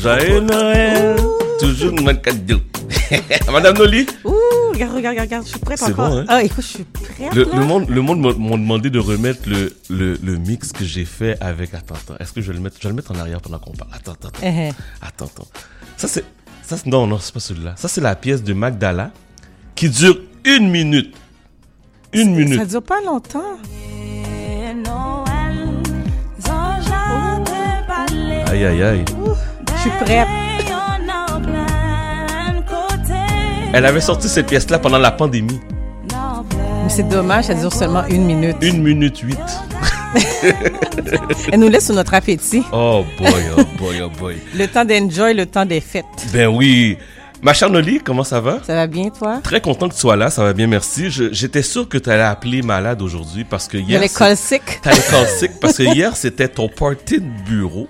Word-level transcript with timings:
Joyeux 0.00 0.40
Noël. 0.40 1.16
Toujours 1.58 1.92
cadeau. 2.22 2.58
Madame 3.52 3.76
Noli. 3.76 4.06
Ouh, 4.24 4.32
regarde, 4.72 4.94
regarde, 4.96 5.18
regarde, 5.18 5.44
je 5.44 5.50
suis 5.50 5.58
prête 5.58 5.78
C'est 5.78 5.92
encore. 5.92 6.08
bon, 6.10 6.18
hein? 6.20 6.24
Ah, 6.28 6.42
écoute, 6.42 6.62
je 6.64 6.68
suis 6.68 6.84
prête. 6.84 7.34
Le, 7.34 7.44
monde, 7.64 7.88
le 7.88 8.00
monde 8.00 8.20
m'a 8.20 8.32
m'a 8.32 8.56
demandé 8.56 8.88
de 8.90 8.98
remettre 8.98 9.48
le, 9.48 9.74
le, 9.90 10.18
le 10.22 10.36
mix 10.36 10.72
que 10.72 10.84
j'ai 10.84 11.04
fait 11.04 11.36
avec. 11.40 11.74
Attends, 11.74 11.94
attends. 11.96 12.14
Est-ce 12.18 12.32
que 12.32 12.40
je 12.40 12.48
vais 12.48 12.54
le 12.56 12.60
mettre 12.62 12.76
Je 12.78 12.84
vais 12.84 12.88
le 12.90 12.94
mettre 12.96 13.12
en 13.12 13.16
arrière 13.18 13.40
pendant 13.40 13.58
qu'on 13.58 13.72
parle? 13.72 13.90
Attends, 13.92 14.12
attends, 14.12 14.28
attends. 14.28 14.40
Eh. 14.46 14.70
Attends, 15.02 15.26
attends. 15.26 15.48
Ça, 15.96 16.08
c'est. 16.08 16.24
Ça, 16.62 16.76
c'est- 16.76 16.86
non, 16.86 17.06
non, 17.06 17.18
c'est 17.20 17.34
pas 17.34 17.40
celui-là. 17.40 17.74
Ça, 17.76 17.88
c'est 17.88 18.00
la 18.00 18.14
pièce 18.14 18.42
de 18.42 18.52
Magdala 18.54 19.10
qui 19.74 19.88
dure 19.90 20.18
une 20.44 20.70
minute. 20.70 21.14
Une 22.12 22.34
Ça 22.34 22.40
minute. 22.40 22.68
dure 22.68 22.82
pas 22.82 23.00
longtemps. 23.04 23.58
Aïe, 28.46 28.64
aïe, 28.66 28.82
aïe. 28.82 29.04
Je 29.82 29.88
suis 29.88 29.98
prête. 30.04 30.28
Elle 33.72 33.86
avait 33.86 34.00
sorti 34.00 34.28
cette 34.28 34.46
pièce-là 34.46 34.78
pendant 34.78 34.98
la 34.98 35.10
pandémie. 35.10 35.60
Mais 36.82 36.88
c'est 36.90 37.08
dommage, 37.08 37.44
ça 37.46 37.54
dure 37.54 37.72
seulement 37.72 38.04
une 38.08 38.24
minute. 38.26 38.56
Une 38.60 38.82
minute 38.82 39.18
huit. 39.20 39.38
Elle 41.52 41.60
nous 41.60 41.68
laisse 41.68 41.86
sur 41.86 41.94
notre 41.94 42.14
appétit. 42.14 42.62
Oh 42.72 43.04
boy, 43.16 43.32
oh 43.56 43.62
boy, 43.78 44.02
oh 44.02 44.10
boy. 44.18 44.36
Le 44.54 44.66
temps 44.66 44.84
d'enjoy, 44.84 45.34
le 45.34 45.46
temps 45.46 45.64
des 45.64 45.80
fêtes. 45.80 46.04
Ben 46.32 46.48
oui. 46.48 46.98
Ma 47.42 47.54
chère 47.54 47.70
Noli, 47.70 48.00
comment 48.04 48.24
ça 48.24 48.40
va? 48.40 48.58
Ça 48.66 48.74
va 48.74 48.86
bien, 48.86 49.08
toi? 49.08 49.38
Très 49.42 49.62
content 49.62 49.88
que 49.88 49.94
tu 49.94 50.00
sois 50.00 50.16
là, 50.16 50.28
ça 50.28 50.42
va 50.44 50.52
bien, 50.52 50.66
merci. 50.66 51.06
J'étais 51.10 51.62
sûr 51.62 51.88
que 51.88 51.96
tu 51.96 52.10
allais 52.10 52.22
appeler 52.22 52.60
malade 52.60 53.00
aujourd'hui 53.00 53.44
parce 53.44 53.66
que 53.66 53.78
hier. 53.78 53.98
c'est- 54.02 54.18
call 54.18 54.36
sick. 54.36 54.80
T'allais 54.82 55.00
call 55.10 55.26
sick 55.26 55.52
parce 55.60 55.78
que 55.78 55.82
hier 55.94 56.16
c'était 56.16 56.48
ton 56.48 56.68
party 56.68 57.20
de 57.20 57.26
bureau 57.48 57.88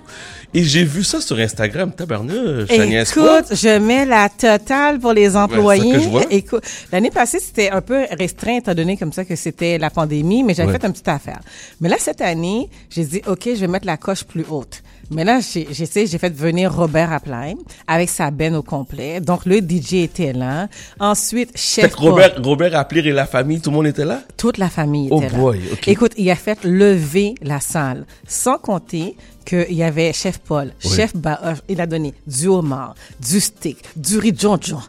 et 0.53 0.63
j'ai 0.63 0.83
vu 0.83 1.03
ça 1.03 1.21
sur 1.21 1.37
Instagram. 1.39 1.91
Tabarnouche. 1.91 2.69
Écoute, 2.69 3.55
je 3.55 3.77
mets 3.79 4.05
la 4.05 4.29
totale 4.29 4.99
pour 4.99 5.13
les 5.13 5.35
employés. 5.35 5.97
vois. 5.97 6.23
Écoute, 6.29 6.63
l'année 6.91 7.11
passée, 7.11 7.39
c'était 7.39 7.69
un 7.69 7.81
peu 7.81 8.05
restreint 8.11 8.57
étant 8.57 8.73
donné 8.73 8.97
comme 8.97 9.13
ça 9.13 9.25
que 9.25 9.35
c'était 9.35 9.77
la 9.77 9.89
pandémie, 9.89 10.43
mais 10.43 10.53
j'avais 10.53 10.71
Ouais. 10.71 10.79
fait 10.79 10.85
une 10.87 10.93
petite 10.93 11.07
affaire. 11.07 11.39
Mais 11.79 11.89
là, 11.89 11.95
cette 11.99 12.21
année, 12.21 12.69
j'ai 12.89 13.03
dit, 13.05 13.21
OK, 13.27 13.43
je 13.53 13.59
vais 13.59 13.67
mettre 13.67 13.85
la 13.85 13.97
coche 13.97 14.23
plus 14.23 14.45
haute. 14.49 14.81
Mais 15.11 15.23
là, 15.25 15.39
j'ai 15.41 15.67
j'ai 15.71 16.17
fait 16.17 16.33
venir 16.33 16.73
Robert 16.73 17.11
Applein 17.11 17.55
avec 17.85 18.09
sa 18.09 18.31
benne 18.31 18.55
au 18.55 18.63
complet. 18.63 19.19
Donc, 19.19 19.45
le 19.45 19.57
DJ 19.57 19.95
était 20.05 20.31
là. 20.33 20.67
Ensuite, 20.99 21.51
chef 21.55 21.93
Robert, 21.95 22.35
Robert 22.41 22.75
Appler 22.77 23.01
et 23.01 23.11
la 23.11 23.25
famille, 23.25 23.59
tout 23.59 23.69
le 23.71 23.75
monde 23.75 23.87
était 23.87 24.05
là? 24.05 24.21
toute 24.37 24.57
la 24.57 24.69
famille 24.69 25.09
Oh 25.11 25.17
était 25.21 25.29
là. 25.33 25.37
boy, 25.37 25.59
ok. 25.73 25.87
Écoute, 25.89 26.13
il 26.17 26.29
a 26.31 26.35
fait 26.35 26.63
lever 26.63 27.35
la 27.41 27.59
salle, 27.59 28.05
sans 28.27 28.57
compter 28.57 29.15
qu'il 29.45 29.73
y 29.73 29.83
avait 29.83 30.13
Chef 30.13 30.37
Paul, 30.39 30.71
Oui. 30.85 30.91
Chef 30.95 31.15
Baoche, 31.15 31.57
il 31.67 31.81
a 31.81 31.87
donné 31.87 32.13
du 32.25 32.47
homard, 32.47 32.95
du 33.19 33.39
steak, 33.41 33.77
du 33.97 34.17
riz 34.17 34.33
jonjon, 34.37 34.79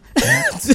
du- 0.65 0.73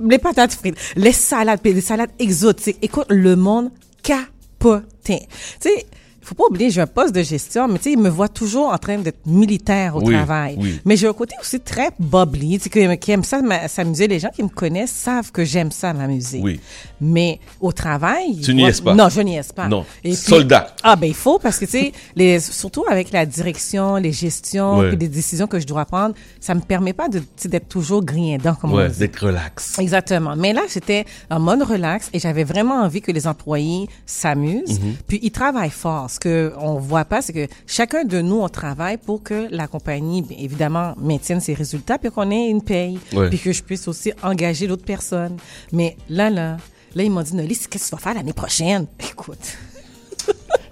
les 0.08 0.18
patates 0.18 0.54
frites, 0.54 0.78
les 0.96 1.12
salades, 1.12 1.60
des 1.62 1.80
salades 1.80 2.10
exotiques. 2.18 2.78
Écoute, 2.80 3.06
le 3.10 3.36
monde 3.36 3.70
capotait. 4.02 5.26
Tu 5.60 5.68
sais, 5.68 5.86
faut 6.28 6.34
pas 6.34 6.44
oublier, 6.50 6.70
j'ai 6.70 6.80
un 6.80 6.86
poste 6.86 7.14
de 7.14 7.22
gestion, 7.22 7.68
mais 7.68 7.78
tu 7.78 7.84
sais, 7.84 7.92
il 7.92 7.98
me 7.98 8.08
voit 8.08 8.28
toujours 8.28 8.68
en 8.72 8.78
train 8.78 8.98
d'être 8.98 9.26
militaire 9.26 9.96
au 9.96 10.02
Oui, 10.02 10.14
travail. 10.14 10.56
oui. 10.60 10.80
Mais 10.84 10.96
j'ai 10.96 11.08
un 11.08 11.12
côté 11.12 11.34
aussi 11.40 11.58
très 11.60 11.88
bubbly, 11.98 12.58
tu 12.58 12.70
sais, 12.70 12.98
qui 12.98 13.10
aime 13.12 13.24
ça 13.24 13.40
s'amuser. 13.68 14.06
Les 14.08 14.18
gens 14.18 14.28
qui 14.34 14.42
me 14.42 14.48
connaissent 14.48 14.90
savent 14.92 15.32
que 15.32 15.44
j'aime 15.44 15.70
ça 15.70 15.92
m'amuser. 15.92 16.40
Oui. 16.42 16.60
Mais 17.00 17.40
au 17.60 17.72
travail... 17.72 18.38
Tu 18.42 18.54
niaises 18.54 18.82
voient- 18.82 18.92
pas. 18.92 19.02
Non, 19.02 19.08
je 19.08 19.20
niaise 19.20 19.52
pas. 19.52 19.68
Non. 19.68 19.84
Et 20.04 20.08
puis- 20.10 20.16
Soldat. 20.16 20.74
Ah 20.82 20.96
ben 20.96 21.06
il 21.06 21.14
faut 21.14 21.38
parce 21.38 21.58
que 21.58 21.64
tu 21.64 21.70
sais, 21.72 21.92
les 22.16 22.40
surtout 22.40 22.84
avec 22.90 23.10
la 23.12 23.24
direction, 23.24 23.96
les 23.96 24.12
gestions, 24.12 24.78
Ouais. 24.78 24.88
puis 24.88 24.98
les 24.98 25.08
décisions 25.08 25.46
que 25.46 25.58
je 25.60 25.66
dois 25.66 25.84
prendre, 25.84 26.14
ça 26.40 26.54
me 26.54 26.60
permet 26.60 26.92
pas 26.92 27.08
de 27.08 27.22
d'être 27.46 27.68
toujours 27.68 28.04
griendant 28.04 28.54
comme 28.54 28.72
on 28.74 28.86
dit. 28.88 28.98
d'être 28.98 29.24
relax. 29.26 29.78
Exactement. 29.78 30.34
Mais 30.36 30.52
là, 30.52 30.62
j'étais 30.72 31.04
en 31.30 31.40
mode 31.40 31.62
relax 31.62 32.10
et 32.12 32.18
j'avais 32.18 32.44
vraiment 32.44 32.82
envie 32.82 33.00
que 33.00 33.12
les 33.12 33.26
employés 33.26 33.88
s'amusent. 34.06 34.80
Mhm. 34.80 34.94
Puis 35.06 35.20
ils 35.22 35.30
travaillent 35.30 35.70
fort. 35.70 36.10
Ce 36.18 36.20
que 36.20 36.52
on 36.58 36.74
voit 36.80 37.04
pas, 37.04 37.22
c'est 37.22 37.32
que 37.32 37.46
chacun 37.64 38.02
de 38.02 38.20
nous, 38.20 38.40
on 38.40 38.48
travaille 38.48 38.96
pour 38.96 39.22
que 39.22 39.46
la 39.52 39.68
compagnie, 39.68 40.22
bien 40.22 40.36
évidemment, 40.40 40.94
maintienne 40.98 41.40
ses 41.40 41.54
résultats 41.54 41.96
puis 41.96 42.10
qu'on 42.10 42.28
ait 42.32 42.48
une 42.48 42.60
paye. 42.60 42.98
Ouais. 43.12 43.28
Puis 43.28 43.38
que 43.38 43.52
je 43.52 43.62
puisse 43.62 43.86
aussi 43.86 44.12
engager 44.24 44.66
d'autres 44.66 44.84
personnes. 44.84 45.36
Mais 45.70 45.96
là, 46.10 46.28
là, 46.28 46.56
là, 46.96 47.02
ils 47.04 47.10
m'ont 47.10 47.22
dit, 47.22 47.36
Noli, 47.36 47.56
qu'est-ce 47.56 47.68
que 47.68 47.88
tu 47.90 47.90
vas 47.94 47.98
faire 48.02 48.14
l'année 48.14 48.32
prochaine? 48.32 48.86
Écoute. 49.12 49.38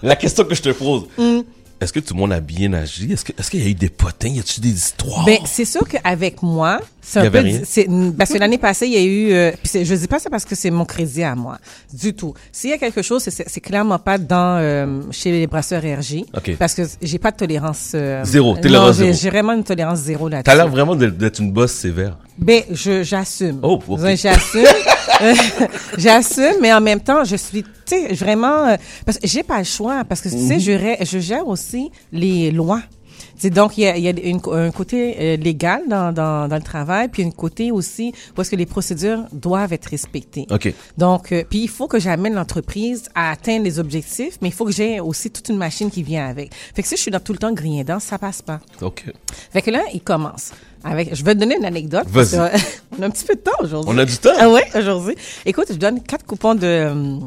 La 0.01 0.17
question 0.17 0.43
que 0.43 0.53
je 0.53 0.61
te 0.61 0.69
pose, 0.69 1.07
Mm. 1.17 1.39
Est-ce 1.79 1.93
que 1.93 1.99
tout 1.99 2.13
le 2.13 2.19
monde 2.19 2.33
a 2.33 2.39
bien 2.39 2.73
agi? 2.73 3.11
Est-ce 3.13 3.23
que- 3.25 3.33
est-ce 3.39 3.51
qu'il 3.51 3.61
y 3.63 3.65
a 3.65 3.69
eu 3.69 3.73
des 3.75 3.89
potins? 3.89 4.29
Y 4.29 4.39
a-tu 4.39 4.59
des 4.61 4.69
histoires? 4.71 5.25
Ben, 5.25 5.37
c'est 5.45 5.65
sûr 5.65 5.87
qu'avec 5.87 6.41
moi, 6.41 6.79
c'est 7.01 7.19
un 7.19 7.23
peu. 7.29 8.13
Parce 8.17 8.31
que 8.31 8.37
l'année 8.37 8.57
passée, 8.57 8.87
il 8.87 8.93
y 8.93 8.97
a 8.97 9.03
eu. 9.03 9.31
euh, 9.33 9.51
puis 9.63 9.85
je 9.85 9.93
dis 9.95 10.07
pas 10.07 10.19
ça 10.19 10.29
parce 10.29 10.45
que 10.45 10.55
c'est 10.55 10.71
mon 10.71 10.85
crédit 10.85 11.23
à 11.23 11.35
moi, 11.35 11.57
du 11.93 12.13
tout. 12.13 12.33
S'il 12.51 12.69
y 12.69 12.73
a 12.73 12.77
quelque 12.77 13.01
chose, 13.01 13.23
c'est- 13.23 13.59
clairement 13.61 13.99
pas 13.99 14.17
dans 14.17 14.57
euh, 14.59 15.01
chez 15.11 15.31
les 15.31 15.45
brasseurs 15.47 15.83
RJ. 15.83 16.23
Ok. 16.35 16.55
Parce 16.57 16.73
que 16.73 16.83
j'ai 17.01 17.19
pas 17.19 17.31
de 17.31 17.37
tolérance. 17.37 17.91
euh, 17.95 18.23
Zéro, 18.25 18.55
non, 18.55 18.61
tolérance 18.61 18.97
j'ai- 18.97 19.03
zéro. 19.05 19.17
J'ai 19.21 19.29
vraiment 19.29 19.53
une 19.53 19.63
tolérance 19.63 19.99
zéro 19.99 20.29
là-dessus. 20.29 20.43
T'as 20.45 20.55
l'air 20.55 20.67
vraiment 20.69 20.95
d'être 20.95 21.39
une 21.39 21.51
bosse 21.51 21.73
sévère. 21.73 22.17
Ben, 22.37 22.63
je 22.71 23.03
j'assume. 23.03 23.59
Oh, 23.63 23.79
J'assume. 24.15 24.63
J'assume, 25.97 26.55
mais 26.61 26.71
en 26.73 26.81
même 26.81 26.99
temps, 26.99 27.23
je 27.23 27.35
suis, 27.35 27.63
tu 27.63 27.69
sais, 27.85 28.13
vraiment, 28.13 28.65
euh, 28.67 28.75
parce 29.05 29.17
que 29.17 29.27
j'ai 29.27 29.41
pas 29.43 29.57
le 29.57 29.63
choix, 29.63 30.03
parce 30.07 30.21
que 30.21 30.29
tu 30.29 30.35
Mhm. 30.35 30.47
sais, 30.47 30.59
je, 30.59 30.71
ré- 30.71 30.97
je 31.01 31.19
gère 31.19 31.47
aussi 31.47 31.91
les 32.11 32.51
lois. 32.51 32.81
Donc 33.51 33.77
il 33.77 33.81
y 33.81 33.87
a, 33.87 33.95
il 33.97 34.03
y 34.03 34.07
a 34.07 34.11
une- 34.11 34.41
un 34.51 34.71
côté 34.71 35.15
euh, 35.19 35.37
légal 35.37 35.81
dans, 35.87 36.11
dans, 36.11 36.47
dans 36.47 36.55
le 36.55 36.61
travail, 36.61 37.07
puis 37.07 37.23
un 37.23 37.31
côté 37.31 37.71
aussi 37.71 38.13
est-ce 38.37 38.51
que 38.51 38.55
les 38.55 38.65
procédures 38.65 39.25
doivent 39.33 39.73
être 39.73 39.87
respectées. 39.87 40.45
OK. 40.49 40.73
Donc, 40.97 41.31
euh, 41.31 41.43
puis 41.49 41.59
il 41.63 41.67
faut 41.69 41.87
que 41.87 41.99
j'amène 41.99 42.33
l'entreprise 42.33 43.09
à 43.15 43.31
atteindre 43.31 43.63
les 43.65 43.77
objectifs, 43.79 44.37
mais 44.41 44.47
il 44.49 44.53
faut 44.53 44.65
que 44.65 44.71
j'ai 44.71 44.99
aussi 44.99 45.29
toute 45.31 45.49
une 45.49 45.57
machine 45.57 45.89
qui 45.91 46.01
vient 46.03 46.27
avec. 46.27 46.53
Fait 46.73 46.81
que 46.81 46.87
si 46.87 46.95
je 46.95 47.01
suis 47.01 47.11
dans 47.11 47.19
tout 47.19 47.33
le 47.33 47.39
temps 47.39 47.51
grignant, 47.51 47.99
ça 47.99 48.17
passe 48.17 48.41
pas. 48.41 48.59
OK. 48.81 49.03
Fait 49.51 49.61
que 49.61 49.71
là, 49.71 49.81
il 49.93 50.01
commence. 50.01 50.51
Avec, 50.83 51.13
je 51.13 51.23
vais 51.23 51.33
te 51.35 51.39
donner 51.39 51.57
une 51.57 51.65
anecdote. 51.65 52.05
parce 52.13 52.33
Vas-y. 52.33 52.51
que, 52.51 52.57
on 52.99 53.01
a 53.03 53.05
un 53.07 53.09
petit 53.09 53.25
peu 53.25 53.35
de 53.35 53.41
temps 53.41 53.51
aujourd'hui. 53.61 53.91
On 53.93 53.97
a 53.97 54.05
du 54.05 54.17
temps? 54.17 54.29
Ah 54.39 54.49
ouais, 54.49 54.63
aujourd'hui. 54.77 55.15
Écoute, 55.45 55.65
je 55.69 55.75
donne 55.77 56.01
quatre 56.01 56.25
coupons 56.25 56.55
de, 56.55 56.87
hum, 56.89 57.25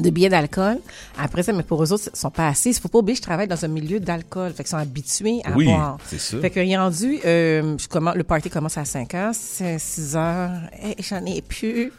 de 0.00 0.10
billets 0.10 0.28
d'alcool. 0.28 0.78
Après 1.18 1.42
ça, 1.42 1.52
mais 1.52 1.62
pour 1.62 1.82
eux 1.82 1.92
autres, 1.92 2.08
ils 2.12 2.18
sont 2.18 2.30
pas 2.30 2.48
assez. 2.48 2.70
Il 2.70 2.74
faut 2.80 2.88
pas 2.88 2.98
oublier, 2.98 3.16
je 3.16 3.22
travaille 3.22 3.48
dans 3.48 3.64
un 3.64 3.68
milieu 3.68 4.00
d'alcool. 4.00 4.50
Fait 4.52 4.62
qu'ils 4.64 4.70
sont 4.70 4.76
habitués 4.76 5.40
à 5.44 5.52
Oui, 5.52 5.66
boire. 5.66 5.98
c'est 6.06 6.18
sûr. 6.20 6.40
Fait 6.40 6.50
que 6.50 6.60
rien 6.60 6.82
rendu, 6.82 7.18
euh, 7.24 7.76
je 7.78 7.88
commence, 7.88 8.14
le 8.16 8.24
party 8.24 8.50
commence 8.50 8.78
à 8.78 8.84
5 8.84 9.14
heures, 9.14 9.34
c'est 9.34 9.78
6 9.78 10.16
heures, 10.16 10.50
et 10.82 11.02
j'en 11.02 11.24
ai 11.26 11.42
plus. 11.42 11.92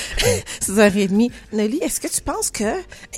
6 0.60 0.78
heures 0.78 0.96
et 0.96 1.08
demie. 1.08 1.30
Nelly, 1.52 1.78
est-ce 1.82 2.00
que 2.00 2.08
tu 2.08 2.20
penses 2.20 2.50
que, 2.50 2.64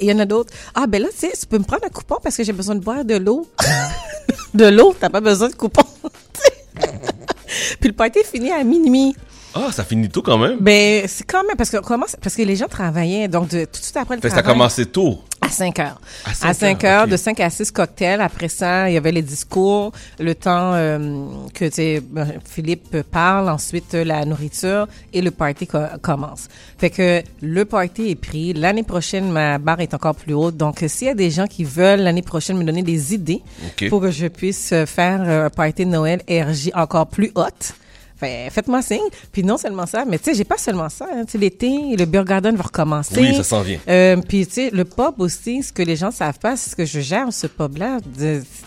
il 0.00 0.08
y 0.08 0.12
en 0.12 0.18
a 0.18 0.24
d'autres, 0.24 0.52
ah 0.74 0.86
ben 0.86 1.02
là, 1.02 1.08
tu 1.10 1.18
sais, 1.26 1.32
tu 1.38 1.46
peux 1.46 1.58
me 1.58 1.64
prendre 1.64 1.84
un 1.84 1.88
coupon 1.90 2.16
parce 2.22 2.36
que 2.36 2.44
j'ai 2.44 2.52
besoin 2.52 2.74
de 2.74 2.80
boire 2.80 3.04
de 3.04 3.16
l'eau. 3.16 3.46
de 4.54 4.66
l'eau, 4.66 4.94
t'as 4.98 5.10
pas 5.10 5.20
besoin 5.20 5.48
de 5.48 5.54
coupon. 5.54 5.82
Puis 7.80 7.88
le 7.88 7.92
party 7.94 8.20
est 8.20 8.24
fini 8.30 8.50
à 8.50 8.62
minuit. 8.64 9.14
Ah, 9.60 9.72
ça 9.72 9.82
finit 9.84 10.08
tôt 10.08 10.22
quand 10.22 10.38
même. 10.38 10.58
Ben, 10.60 11.04
c'est 11.08 11.24
quand 11.24 11.42
même, 11.44 11.56
parce 11.56 11.70
que, 11.70 11.78
comment, 11.78 12.06
parce 12.22 12.36
que 12.36 12.42
les 12.42 12.54
gens 12.56 12.68
travaillaient, 12.68 13.26
donc 13.28 13.48
de, 13.48 13.64
tout 13.64 13.80
de 13.80 13.84
suite 13.84 13.96
après 13.96 14.14
le 14.16 14.20
Fait 14.20 14.28
que 14.28 14.34
ça 14.34 14.42
travail. 14.42 14.56
commencé 14.58 14.86
tôt. 14.86 15.18
À 15.40 15.48
5 15.48 15.78
heures. 15.78 16.00
À 16.24 16.34
cinq 16.34 16.48
À 16.48 16.54
5 16.54 16.84
heures, 16.84 17.06
de 17.08 17.16
5 17.16 17.40
à 17.40 17.48
6 17.50 17.70
cocktails. 17.70 18.20
Après 18.20 18.48
ça, 18.48 18.90
il 18.90 18.94
y 18.94 18.96
avait 18.96 19.12
les 19.12 19.22
discours, 19.22 19.92
le 20.18 20.34
temps 20.34 20.74
euh, 20.74 21.26
que 21.54 22.00
ben, 22.00 22.26
Philippe 22.44 23.02
parle, 23.02 23.48
ensuite 23.48 23.94
euh, 23.94 24.04
la 24.04 24.24
nourriture 24.24 24.86
et 25.12 25.22
le 25.22 25.30
party 25.30 25.66
co- 25.66 25.78
commence. 26.02 26.48
Fait 26.76 26.90
que 26.90 27.22
le 27.40 27.64
party 27.64 28.10
est 28.10 28.14
pris. 28.16 28.52
L'année 28.52 28.82
prochaine, 28.82 29.30
ma 29.30 29.58
barre 29.58 29.80
est 29.80 29.94
encore 29.94 30.14
plus 30.16 30.34
haute. 30.34 30.56
Donc, 30.56 30.82
euh, 30.82 30.88
s'il 30.88 31.06
y 31.06 31.10
a 31.10 31.14
des 31.14 31.30
gens 31.30 31.46
qui 31.46 31.64
veulent 31.64 32.00
l'année 32.00 32.22
prochaine 32.22 32.56
me 32.58 32.64
donner 32.64 32.82
des 32.82 33.14
idées 33.14 33.42
pour 33.88 34.00
que 34.00 34.10
je 34.10 34.26
puisse 34.26 34.74
faire 34.86 35.20
un 35.22 35.50
party 35.50 35.84
de 35.84 35.90
Noël 35.90 36.20
RJ 36.28 36.70
encore 36.74 37.06
plus 37.06 37.30
haute, 37.36 37.74
fait, 38.18 38.50
faites-moi 38.50 38.82
signe. 38.82 38.98
Puis 39.32 39.42
non 39.42 39.56
seulement 39.56 39.86
ça, 39.86 40.04
mais 40.06 40.18
tu 40.18 40.24
sais, 40.26 40.34
j'ai 40.34 40.44
pas 40.44 40.58
seulement 40.58 40.88
ça. 40.88 41.06
Hein, 41.12 41.24
Tu 41.24 41.32
sais, 41.32 41.38
l'été, 41.38 41.96
le 41.96 42.04
Beer 42.04 42.24
Garden 42.24 42.56
va 42.56 42.64
recommencer. 42.64 43.20
Oui, 43.20 43.34
ça 43.36 43.42
s'en 43.44 43.62
vient. 43.62 43.78
Euh, 43.88 44.16
puis 44.16 44.46
tu 44.46 44.52
sais, 44.54 44.70
le 44.72 44.84
pub 44.84 45.20
aussi, 45.20 45.62
ce 45.62 45.72
que 45.72 45.82
les 45.82 45.96
gens 45.96 46.10
savent 46.10 46.38
pas, 46.38 46.56
c'est 46.56 46.70
ce 46.70 46.76
que 46.76 46.84
je 46.84 47.00
gère 47.00 47.32
ce 47.32 47.46
pub-là. 47.46 47.98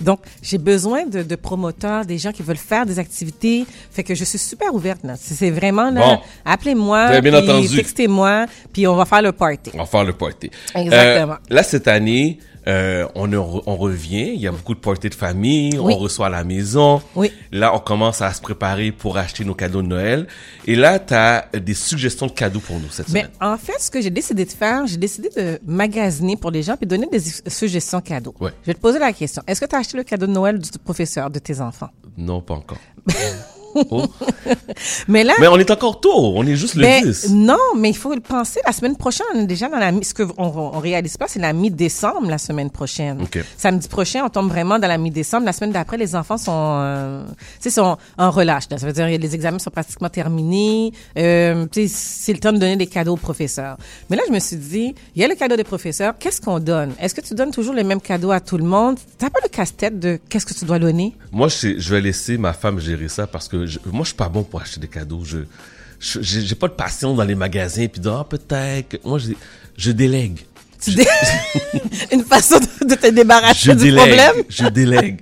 Donc, 0.01 0.19
j'ai 0.41 0.57
besoin 0.57 1.05
de, 1.05 1.23
de 1.23 1.35
promoteurs, 1.35 2.05
des 2.05 2.17
gens 2.17 2.31
qui 2.31 2.43
veulent 2.43 2.57
faire 2.57 2.85
des 2.85 2.99
activités. 2.99 3.65
Fait 3.91 4.03
que 4.03 4.15
je 4.15 4.23
suis 4.23 4.37
super 4.39 4.73
ouverte 4.73 5.03
là. 5.03 5.15
C'est 5.19 5.51
vraiment 5.51 5.89
là. 5.91 6.01
Bon. 6.01 6.19
Appelez-moi, 6.45 7.21
bien 7.21 7.33
entendu. 7.33 7.75
textez-moi, 7.75 8.45
puis 8.73 8.87
on 8.87 8.95
va 8.95 9.05
faire 9.05 9.21
le 9.21 9.31
party. 9.31 9.71
On 9.73 9.79
va 9.79 9.85
faire 9.85 10.03
le 10.03 10.13
party. 10.13 10.49
Exactement. 10.75 11.33
Euh, 11.33 11.55
là, 11.55 11.63
cette 11.63 11.87
année, 11.87 12.39
Euh, 12.67 13.07
on, 13.15 13.33
on 13.33 13.75
revient, 13.75 14.31
il 14.35 14.39
y 14.39 14.47
a 14.47 14.51
beaucoup 14.51 14.75
de 14.75 14.79
parties 14.79 15.09
de 15.09 15.15
famille, 15.15 15.77
Oui. 15.79 15.93
on 15.95 15.97
reçoit 15.97 16.27
à 16.27 16.29
la 16.29 16.43
maison. 16.43 17.01
Oui. 17.15 17.31
Là, 17.51 17.73
on 17.75 17.79
commence 17.79 18.21
à 18.21 18.31
se 18.33 18.41
préparer 18.41 18.91
pour 18.91 19.17
acheter 19.17 19.43
nos 19.43 19.55
cadeaux 19.55 19.81
de 19.81 19.87
Noël. 19.87 20.27
Et 20.67 20.75
là, 20.75 20.99
tu 20.99 21.13
as 21.13 21.47
des 21.59 21.73
suggestions 21.73 22.27
de 22.27 22.31
cadeaux 22.33 22.59
pour 22.59 22.79
nous 22.79 22.89
cette 22.91 23.09
Mais 23.09 23.21
semaine. 23.21 23.31
en 23.41 23.57
fait, 23.57 23.79
ce 23.79 23.89
que 23.89 23.99
j'ai 23.99 24.11
décidé 24.11 24.45
de 24.45 24.51
faire, 24.51 24.85
j'ai 24.85 24.97
décidé 24.97 25.29
de 25.35 25.59
magasiner 25.65 26.37
pour 26.37 26.51
les 26.51 26.61
gens 26.63 26.77
puis 26.77 26.85
donner 26.85 27.07
des 27.11 27.19
suggestions 27.47 27.99
cadeaux. 28.01 28.35
Ouais. 28.39 28.51
Je 28.61 28.67
vais 28.67 28.73
te 28.75 28.79
poser 28.81 28.99
la 28.99 29.11
question. 29.13 29.41
Est-ce 29.47 29.59
que 29.61 29.65
tu 29.65 29.75
as 29.75 29.79
acheté 29.79 29.97
le 29.97 30.03
cadeau 30.03 30.27
de 30.27 30.31
Noël 30.31 30.59
du 30.59 30.69
professeur 30.83 31.29
de 31.31 31.39
tes 31.39 31.59
enfants? 31.61 31.89
Non, 32.17 32.41
pas 32.41 32.53
encore. 32.55 32.77
Oh. 33.75 34.05
Mais 35.07 35.23
là, 35.23 35.33
Mais 35.39 35.47
on 35.47 35.57
est 35.57 35.69
encore 35.71 35.99
tôt, 35.99 36.33
on 36.35 36.45
est 36.45 36.55
juste 36.55 36.75
le 36.75 36.81
Ben, 36.83 37.03
10. 37.03 37.29
non, 37.31 37.57
mais 37.75 37.89
il 37.89 37.95
faut 37.97 38.13
le 38.13 38.19
penser. 38.21 38.59
La 38.65 38.71
semaine 38.71 38.95
prochaine, 38.95 39.25
on 39.35 39.39
est 39.41 39.45
déjà 39.45 39.69
dans 39.69 39.77
la 39.79 39.91
mi- 39.91 40.03
ce 40.03 40.13
que 40.13 40.23
on, 40.37 40.71
réalise 40.79 41.17
pas, 41.17 41.27
c'est 41.27 41.39
la 41.39 41.53
mi-décembre 41.53 42.27
la 42.29 42.37
semaine 42.37 42.69
prochaine. 42.69 43.25
Samedi 43.57 43.87
prochain, 43.87 44.23
on 44.25 44.29
tombe 44.29 44.49
vraiment 44.49 44.79
dans 44.79 44.87
la 44.87 44.97
mi-décembre. 44.97 45.45
La 45.45 45.53
semaine 45.53 45.71
d'après, 45.71 45.97
les 45.97 46.15
enfants 46.15 46.37
sont, 46.37 46.51
euh, 46.81 47.23
sont 47.69 47.97
en 48.17 48.31
relâche. 48.31 48.65
là. 48.69 48.77
Ça 48.77 48.85
veut 48.87 48.93
dire 48.93 49.07
les 49.07 49.35
examens 49.35 49.59
sont 49.59 49.69
pratiquement 49.71 50.09
terminés. 50.09 50.91
Euh, 51.17 51.65
c'est 51.87 52.33
le 52.33 52.39
temps 52.39 52.53
de 52.53 52.57
donner 52.57 52.77
des 52.77 52.87
cadeaux 52.87 53.13
aux 53.13 53.17
professeurs. 53.17 53.77
Mais 54.09 54.15
là, 54.17 54.23
je 54.27 54.33
me 54.33 54.39
suis 54.39 54.57
dit, 54.57 54.95
il 55.15 55.21
y 55.21 55.25
a 55.25 55.27
le 55.27 55.35
cadeau 55.35 55.55
des 55.55 55.63
professeurs. 55.63 56.13
Qu'est-ce 56.19 56.41
qu'on 56.41 56.59
donne? 56.59 56.93
Est-ce 56.99 57.13
que 57.15 57.21
tu 57.21 57.33
donnes 57.35 57.51
toujours 57.51 57.73
les 57.73 57.83
mêmes 57.83 58.01
cadeaux 58.01 58.31
à 58.31 58.39
tout 58.39 58.57
le 58.57 58.63
monde? 58.65 58.97
T'as 59.17 59.29
pas 59.29 59.39
le 59.43 59.49
casse-tête 59.49 59.99
de 59.99 60.19
qu'est-ce 60.29 60.45
que 60.45 60.53
tu 60.53 60.65
dois 60.65 60.79
donner? 60.79 61.15
Moi, 61.31 61.47
je 61.49 61.93
vais 61.93 62.01
laisser 62.01 62.37
ma 62.37 62.53
femme 62.53 62.79
gérer 62.79 63.07
ça 63.07 63.27
parce 63.27 63.47
que 63.47 63.60
je- 63.65 63.79
moi, 63.85 64.01
je 64.03 64.07
suis 64.07 64.15
pas 64.15 64.29
bon 64.29 64.43
pour 64.43 64.61
acheter 64.61 64.79
des 64.79 64.87
cadeaux. 64.87 65.23
Je, 65.23 65.39
je- 65.99 66.21
j'ai 66.21 66.55
pas 66.55 66.67
de 66.67 66.73
passion 66.73 67.13
dans 67.15 67.23
les 67.23 67.35
magasins 67.35 67.87
puis 67.87 68.01
dire, 68.01 68.13
ah, 68.13 68.23
peut-être. 68.27 68.99
Moi, 69.05 69.19
je, 69.19 69.31
je 69.77 69.91
délègue. 69.91 70.39
Tu 70.79 70.91
dé- 70.95 71.05
Une 72.11 72.23
façon 72.23 72.57
de, 72.59 72.85
de 72.87 72.95
te 72.95 73.07
débarrasser 73.07 73.67
Je 73.67 73.71
du 73.71 73.77
délègue. 73.85 74.15
problème? 74.17 74.45
Je 74.49 74.65
délègue. 74.67 75.21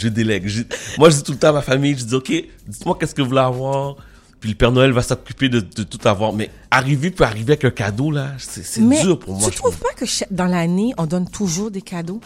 Je 0.00 0.08
délègue. 0.08 0.48
Je- 0.48 0.62
moi, 0.98 1.10
je 1.10 1.16
dis 1.16 1.22
tout 1.22 1.32
le 1.32 1.38
temps 1.38 1.48
à 1.48 1.52
ma 1.52 1.62
famille, 1.62 1.96
je 1.96 2.04
dis, 2.04 2.14
OK, 2.14 2.32
dites-moi 2.66 2.96
qu'est-ce 2.98 3.14
que 3.14 3.22
vous 3.22 3.28
voulez 3.28 3.40
avoir. 3.40 3.96
Puis 4.40 4.50
le 4.50 4.56
Père 4.56 4.70
Noël 4.72 4.92
va 4.92 5.00
s'occuper 5.02 5.48
de, 5.48 5.60
de 5.60 5.82
tout 5.84 5.98
avoir. 6.06 6.32
Mais 6.32 6.50
arriver 6.70 7.10
peut 7.10 7.24
arriver 7.24 7.52
avec 7.52 7.64
un 7.64 7.70
cadeau, 7.70 8.10
là, 8.10 8.32
c'est 8.38 8.80
dur 8.86 9.18
pour 9.18 9.34
moi. 9.34 9.48
tu 9.48 9.56
je 9.56 9.60
trouves 9.62 9.78
pas 9.78 9.92
que 9.96 10.04
dans 10.30 10.44
l'année, 10.46 10.92
on 10.98 11.06
donne 11.06 11.28
toujours 11.28 11.70
des 11.70 11.80
cadeaux? 11.82 12.20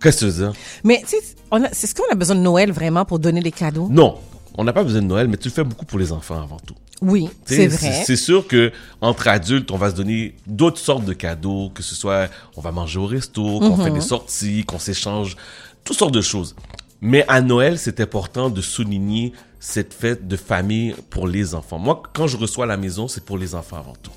Qu'est-ce 0.00 0.20
que 0.24 0.24
tu 0.26 0.30
veux 0.30 0.44
dire? 0.46 0.52
Mais 0.84 1.02
tu 1.02 1.16
sais, 1.16 1.36
c'est 1.72 1.86
ce 1.86 1.94
qu'on 1.94 2.10
a 2.10 2.14
besoin 2.14 2.36
de 2.36 2.40
Noël 2.40 2.72
vraiment 2.72 3.04
pour 3.04 3.18
donner 3.18 3.40
des 3.40 3.52
cadeaux? 3.52 3.88
Non. 3.90 4.18
On 4.58 4.64
n'a 4.64 4.72
pas 4.72 4.82
besoin 4.82 5.00
de 5.00 5.06
Noël, 5.06 5.28
mais 5.28 5.36
tu 5.36 5.48
le 5.48 5.54
fais 5.54 5.62
beaucoup 5.64 5.84
pour 5.86 5.98
les 5.98 6.10
enfants 6.12 6.40
avant 6.42 6.58
tout. 6.58 6.74
Oui, 7.02 7.28
c'est 7.46 7.66
vrai. 7.68 8.02
C'est 8.04 8.16
sûr 8.16 8.46
que 8.46 8.72
entre 9.00 9.28
adultes, 9.28 9.70
on 9.70 9.78
va 9.78 9.90
se 9.90 9.94
donner 9.94 10.34
d'autres 10.46 10.78
sortes 10.80 11.04
de 11.04 11.12
cadeaux, 11.14 11.70
que 11.74 11.82
ce 11.82 11.94
soit 11.94 12.28
on 12.56 12.60
va 12.60 12.72
manger 12.72 12.98
au 12.98 13.06
resto, 13.06 13.42
qu'on 13.60 13.76
Mhm. 13.76 13.84
fait 13.84 13.90
des 13.90 14.00
sorties, 14.00 14.64
qu'on 14.64 14.78
s'échange, 14.78 15.36
toutes 15.84 15.96
sortes 15.96 16.12
de 16.14 16.20
choses. 16.20 16.54
Mais 17.00 17.24
à 17.28 17.40
Noël, 17.40 17.78
c'est 17.78 18.00
important 18.00 18.50
de 18.50 18.60
souligner 18.60 19.32
cette 19.60 19.94
fête 19.94 20.28
de 20.28 20.36
famille 20.36 20.94
pour 21.08 21.26
les 21.26 21.54
enfants. 21.54 21.78
Moi, 21.78 22.02
quand 22.12 22.26
je 22.26 22.36
reçois 22.36 22.64
à 22.64 22.68
la 22.68 22.76
maison, 22.76 23.08
c'est 23.08 23.24
pour 23.24 23.38
les 23.38 23.54
enfants 23.54 23.76
avant 23.78 23.94
tout. 24.02 24.10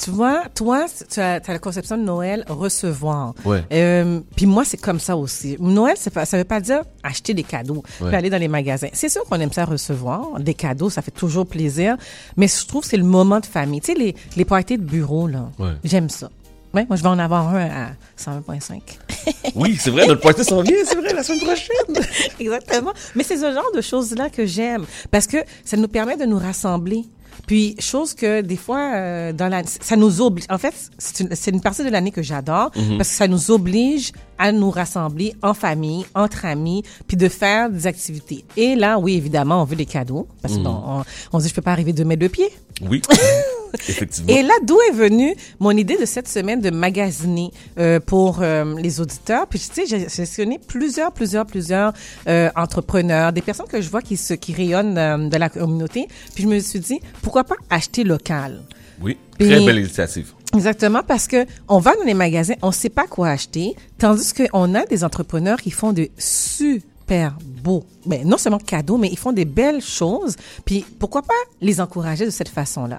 Tu 0.00 0.10
vois, 0.10 0.44
toi, 0.54 0.86
tu 1.10 1.20
as, 1.20 1.38
t'as 1.40 1.52
la 1.52 1.58
conception 1.58 1.96
de 1.96 2.02
Noël 2.02 2.44
recevoir. 2.48 3.34
Ouais. 3.44 3.62
Euh, 3.72 4.20
puis 4.34 4.46
moi, 4.46 4.64
c'est 4.64 4.78
comme 4.78 4.98
ça 4.98 5.16
aussi. 5.16 5.56
Noël, 5.60 5.96
pas, 6.12 6.24
ça 6.24 6.38
veut 6.38 6.44
pas 6.44 6.60
dire 6.60 6.82
acheter 7.02 7.34
des 7.34 7.42
cadeaux, 7.44 7.82
Ouais. 8.00 8.08
puis 8.08 8.16
aller 8.16 8.30
dans 8.30 8.38
les 8.38 8.48
magasins. 8.48 8.88
C'est 8.92 9.08
sûr 9.10 9.22
qu'on 9.24 9.38
aime 9.40 9.52
ça 9.52 9.64
recevoir 9.64 10.40
des 10.40 10.54
cadeaux, 10.54 10.90
ça 10.90 11.02
fait 11.02 11.10
toujours 11.10 11.46
plaisir. 11.46 11.96
Mais 12.36 12.48
je 12.48 12.66
trouve 12.66 12.82
que 12.82 12.88
c'est 12.88 12.96
le 12.96 13.04
moment 13.04 13.38
de 13.38 13.46
famille. 13.46 13.80
Tu 13.80 13.92
sais, 13.92 13.98
les, 13.98 14.16
les 14.36 14.44
parties 14.44 14.78
de 14.78 14.82
bureau, 14.82 15.26
là, 15.28 15.50
Ouais. 15.58 15.72
j'aime 15.84 16.08
ça. 16.08 16.30
Ouais, 16.74 16.86
moi, 16.88 16.96
je 16.96 17.02
vais 17.02 17.08
en 17.10 17.18
avoir 17.18 17.48
un 17.54 17.66
à 17.66 17.88
101.5. 18.18 18.80
Oui, 19.54 19.76
c'est 19.78 19.90
vrai, 19.90 20.06
notre 20.06 20.22
party 20.22 20.42
s'en 20.42 20.62
vient, 20.62 20.74
c'est 20.86 20.96
vrai, 20.96 21.12
la 21.12 21.22
semaine 21.22 21.40
prochaine. 21.40 22.06
Exactement. 22.40 22.92
Mais 23.14 23.22
c'est 23.22 23.36
ce 23.36 23.52
genre 23.52 23.70
de 23.74 23.80
choses-là 23.82 24.30
que 24.30 24.46
j'aime 24.46 24.86
parce 25.10 25.26
que 25.26 25.36
ça 25.64 25.76
nous 25.76 25.86
permet 25.88 26.16
de 26.16 26.24
nous 26.24 26.38
rassembler. 26.38 27.04
Puis, 27.46 27.74
chose 27.78 28.14
que 28.14 28.40
des 28.40 28.56
fois, 28.56 28.94
euh, 28.94 29.32
dans 29.32 29.48
la, 29.48 29.62
ça 29.64 29.96
nous 29.96 30.20
oblige. 30.20 30.46
En 30.50 30.58
fait, 30.58 30.74
c'est 30.98 31.20
une, 31.24 31.34
c'est 31.34 31.50
une 31.50 31.60
partie 31.60 31.84
de 31.84 31.88
l'année 31.90 32.10
que 32.10 32.22
j'adore 32.22 32.70
parce 32.96 33.08
que 33.10 33.14
ça 33.14 33.28
nous 33.28 33.50
oblige 33.50 34.12
à 34.42 34.50
nous 34.50 34.70
rassembler 34.70 35.34
en 35.40 35.54
famille, 35.54 36.04
entre 36.16 36.46
amis, 36.46 36.82
puis 37.06 37.16
de 37.16 37.28
faire 37.28 37.70
des 37.70 37.86
activités. 37.86 38.44
Et 38.56 38.74
là, 38.74 38.98
oui, 38.98 39.14
évidemment, 39.14 39.62
on 39.62 39.64
veut 39.64 39.76
des 39.76 39.86
cadeaux 39.86 40.26
parce 40.42 40.58
qu'on 40.58 41.04
on, 41.32 41.38
se 41.38 41.44
dit, 41.44 41.48
je 41.48 41.54
peux 41.54 41.62
pas 41.62 41.70
arriver 41.70 41.92
deux 41.92 42.04
mètres 42.04 42.22
de 42.22 42.26
pied. 42.26 42.48
Oui, 42.90 43.00
effectivement. 43.88 44.34
Et 44.34 44.42
là, 44.42 44.54
d'où 44.64 44.76
est 44.88 44.94
venue 44.94 45.36
mon 45.60 45.70
idée 45.70 45.96
de 45.96 46.04
cette 46.04 46.26
semaine 46.26 46.60
de 46.60 46.70
magasiner 46.70 47.52
euh, 47.78 48.00
pour 48.00 48.42
euh, 48.42 48.74
les 48.80 49.00
auditeurs? 49.00 49.46
Puis, 49.46 49.60
tu 49.60 49.66
sais, 49.66 49.86
j'ai 49.86 50.08
sélectionné 50.08 50.58
plusieurs, 50.58 51.12
plusieurs, 51.12 51.46
plusieurs 51.46 51.92
euh, 52.26 52.50
entrepreneurs, 52.56 53.32
des 53.32 53.42
personnes 53.42 53.68
que 53.68 53.80
je 53.80 53.88
vois 53.88 54.02
qui, 54.02 54.16
se, 54.16 54.34
qui 54.34 54.52
rayonnent 54.54 55.28
de 55.28 55.36
la 55.36 55.50
communauté. 55.50 56.08
Puis, 56.34 56.42
je 56.42 56.48
me 56.48 56.58
suis 56.58 56.80
dit, 56.80 56.98
pourquoi 57.22 57.44
pas 57.44 57.56
acheter 57.70 58.02
local? 58.02 58.64
Oui, 59.00 59.16
très 59.38 59.64
belle 59.64 59.78
initiative. 59.78 60.32
Exactement, 60.54 61.02
parce 61.06 61.26
que 61.26 61.46
on 61.68 61.78
va 61.78 61.94
dans 61.96 62.04
les 62.04 62.14
magasins, 62.14 62.54
on 62.62 62.72
sait 62.72 62.90
pas 62.90 63.06
quoi 63.06 63.28
acheter, 63.28 63.74
tandis 63.98 64.32
qu'on 64.34 64.74
a 64.74 64.84
des 64.84 65.02
entrepreneurs 65.02 65.60
qui 65.60 65.70
font 65.70 65.92
de 65.92 66.08
super 66.18 67.36
beaux, 67.62 67.84
ben, 68.04 68.26
non 68.26 68.36
seulement 68.36 68.58
cadeaux, 68.58 68.98
mais 68.98 69.08
ils 69.08 69.18
font 69.18 69.32
des 69.32 69.44
belles 69.46 69.80
choses. 69.80 70.36
Puis 70.64 70.84
pourquoi 70.98 71.22
pas 71.22 71.34
les 71.60 71.80
encourager 71.80 72.26
de 72.26 72.30
cette 72.30 72.50
façon-là? 72.50 72.98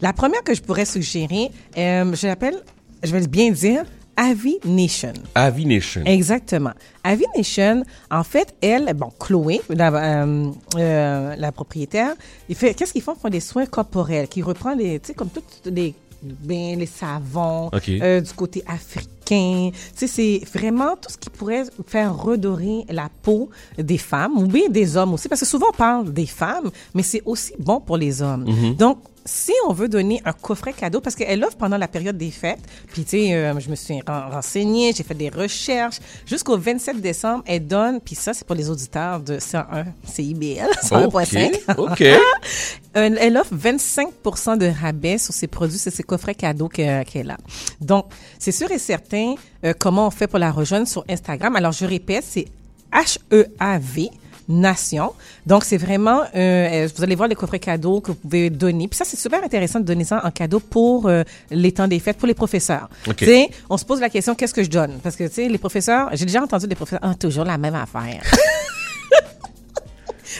La 0.00 0.12
première 0.12 0.42
que 0.42 0.54
je 0.54 0.62
pourrais 0.62 0.84
suggérer, 0.84 1.50
euh, 1.76 2.14
je 2.14 2.26
l'appelle, 2.26 2.62
je 3.02 3.10
vais 3.12 3.26
bien 3.26 3.50
dire, 3.50 3.84
Avi 4.16 4.58
Nation. 4.64 5.12
Avi 5.34 5.66
Nation. 5.66 6.02
Exactement. 6.06 6.72
Avi 7.04 7.24
Nation, 7.36 7.82
en 8.10 8.24
fait, 8.24 8.54
elle, 8.62 8.92
bon, 8.94 9.10
Chloé, 9.18 9.60
la, 9.68 9.92
euh, 10.22 10.50
euh, 10.76 11.36
la 11.36 11.52
propriétaire, 11.52 12.14
il 12.48 12.54
fait, 12.54 12.74
qu'est-ce 12.74 12.92
qu'ils 12.92 13.02
font? 13.02 13.14
Ils 13.14 13.20
font 13.20 13.28
des 13.28 13.40
soins 13.40 13.66
corporels, 13.66 14.28
qui 14.28 14.42
reprend 14.42 14.74
des, 14.74 15.00
tu 15.00 15.08
sais, 15.08 15.14
comme 15.14 15.28
toutes 15.28 15.66
les, 15.66 15.94
ben, 16.40 16.78
les 16.78 16.86
savons, 16.86 17.70
euh, 17.88 18.20
du 18.20 18.32
côté 18.32 18.62
africain. 18.66 19.70
Tu 19.72 20.06
sais, 20.06 20.06
c'est 20.06 20.40
vraiment 20.58 20.94
tout 20.96 21.10
ce 21.10 21.18
qui 21.18 21.30
pourrait 21.30 21.64
faire 21.86 22.16
redorer 22.16 22.84
la 22.88 23.08
peau 23.22 23.50
des 23.76 23.98
femmes, 23.98 24.38
ou 24.38 24.46
bien 24.46 24.68
des 24.68 24.96
hommes 24.96 25.14
aussi, 25.14 25.28
parce 25.28 25.40
que 25.40 25.46
souvent 25.46 25.66
on 25.70 25.76
parle 25.76 26.12
des 26.12 26.26
femmes, 26.26 26.70
mais 26.94 27.02
c'est 27.02 27.22
aussi 27.24 27.52
bon 27.58 27.80
pour 27.80 27.96
les 27.96 28.22
hommes. 28.22 28.44
Donc, 28.78 28.98
si 29.26 29.52
on 29.68 29.72
veut 29.74 29.88
donner 29.88 30.22
un 30.24 30.32
coffret 30.32 30.72
cadeau, 30.72 31.00
parce 31.02 31.14
qu'elle 31.14 31.44
offre 31.44 31.56
pendant 31.58 31.76
la 31.76 31.88
période 31.88 32.16
des 32.16 32.30
fêtes, 32.30 32.60
puis 32.92 33.02
tu 33.04 33.10
sais, 33.10 33.34
euh, 33.34 33.58
je 33.60 33.68
me 33.68 33.74
suis 33.76 34.00
ren- 34.06 34.30
renseignée, 34.30 34.92
j'ai 34.96 35.02
fait 35.02 35.14
des 35.14 35.28
recherches, 35.28 35.98
jusqu'au 36.24 36.56
27 36.56 37.00
décembre, 37.00 37.44
elle 37.46 37.66
donne, 37.66 38.00
puis 38.00 38.14
ça, 38.14 38.32
c'est 38.32 38.46
pour 38.46 38.56
les 38.56 38.70
auditeurs 38.70 39.20
de 39.20 39.38
101 39.38 39.84
CIBL, 40.04 40.70
101.5. 40.82 41.74
Ok, 41.76 42.02
elle 42.94 43.36
offre 43.36 43.54
25% 43.54 44.56
de 44.58 44.66
rabais 44.80 45.18
sur 45.18 45.34
ses 45.34 45.46
produits, 45.46 45.78
sur 45.78 45.92
ses 45.92 46.02
coffrets 46.02 46.34
cadeaux 46.34 46.68
que- 46.68 47.02
qu'elle 47.04 47.30
a. 47.30 47.36
Donc, 47.80 48.06
c'est 48.38 48.52
sûr 48.52 48.70
et 48.70 48.78
certain 48.78 49.34
euh, 49.64 49.72
comment 49.78 50.06
on 50.06 50.10
fait 50.10 50.26
pour 50.26 50.38
la 50.38 50.50
rejoindre 50.50 50.86
sur 50.86 51.04
Instagram. 51.08 51.56
Alors, 51.56 51.72
je 51.72 51.84
répète, 51.84 52.24
c'est 52.26 52.46
H-E-A-V. 52.92 54.10
Nation. 54.48 55.12
Donc, 55.44 55.64
c'est 55.64 55.76
vraiment, 55.76 56.22
euh, 56.34 56.88
vous 56.96 57.02
allez 57.02 57.14
voir 57.14 57.28
les 57.28 57.34
coffrets 57.34 57.58
cadeaux 57.58 58.00
que 58.00 58.12
vous 58.12 58.18
pouvez 58.18 58.50
donner. 58.50 58.88
Puis 58.88 58.96
ça, 58.96 59.04
c'est 59.04 59.18
super 59.18 59.42
intéressant 59.42 59.80
de 59.80 59.84
donner 59.84 60.04
ça 60.04 60.20
en 60.24 60.30
cadeau 60.30 60.60
pour 60.60 61.06
euh, 61.06 61.22
les 61.50 61.72
temps 61.72 61.88
des 61.88 61.98
fêtes, 61.98 62.16
pour 62.18 62.28
les 62.28 62.34
professeurs. 62.34 62.88
OK. 63.06 63.16
Tu 63.16 63.24
sais, 63.26 63.50
on 63.68 63.76
se 63.76 63.84
pose 63.84 64.00
la 64.00 64.10
question, 64.10 64.34
qu'est-ce 64.34 64.54
que 64.54 64.62
je 64.62 64.70
donne? 64.70 64.98
Parce 65.02 65.16
que, 65.16 65.24
tu 65.24 65.34
sais, 65.34 65.48
les 65.48 65.58
professeurs, 65.58 66.10
j'ai 66.12 66.24
déjà 66.24 66.42
entendu 66.42 66.66
des 66.66 66.74
professeurs, 66.74 67.00
ah, 67.02 67.14
toujours 67.14 67.44
la 67.44 67.58
même 67.58 67.74
affaire. 67.74 68.22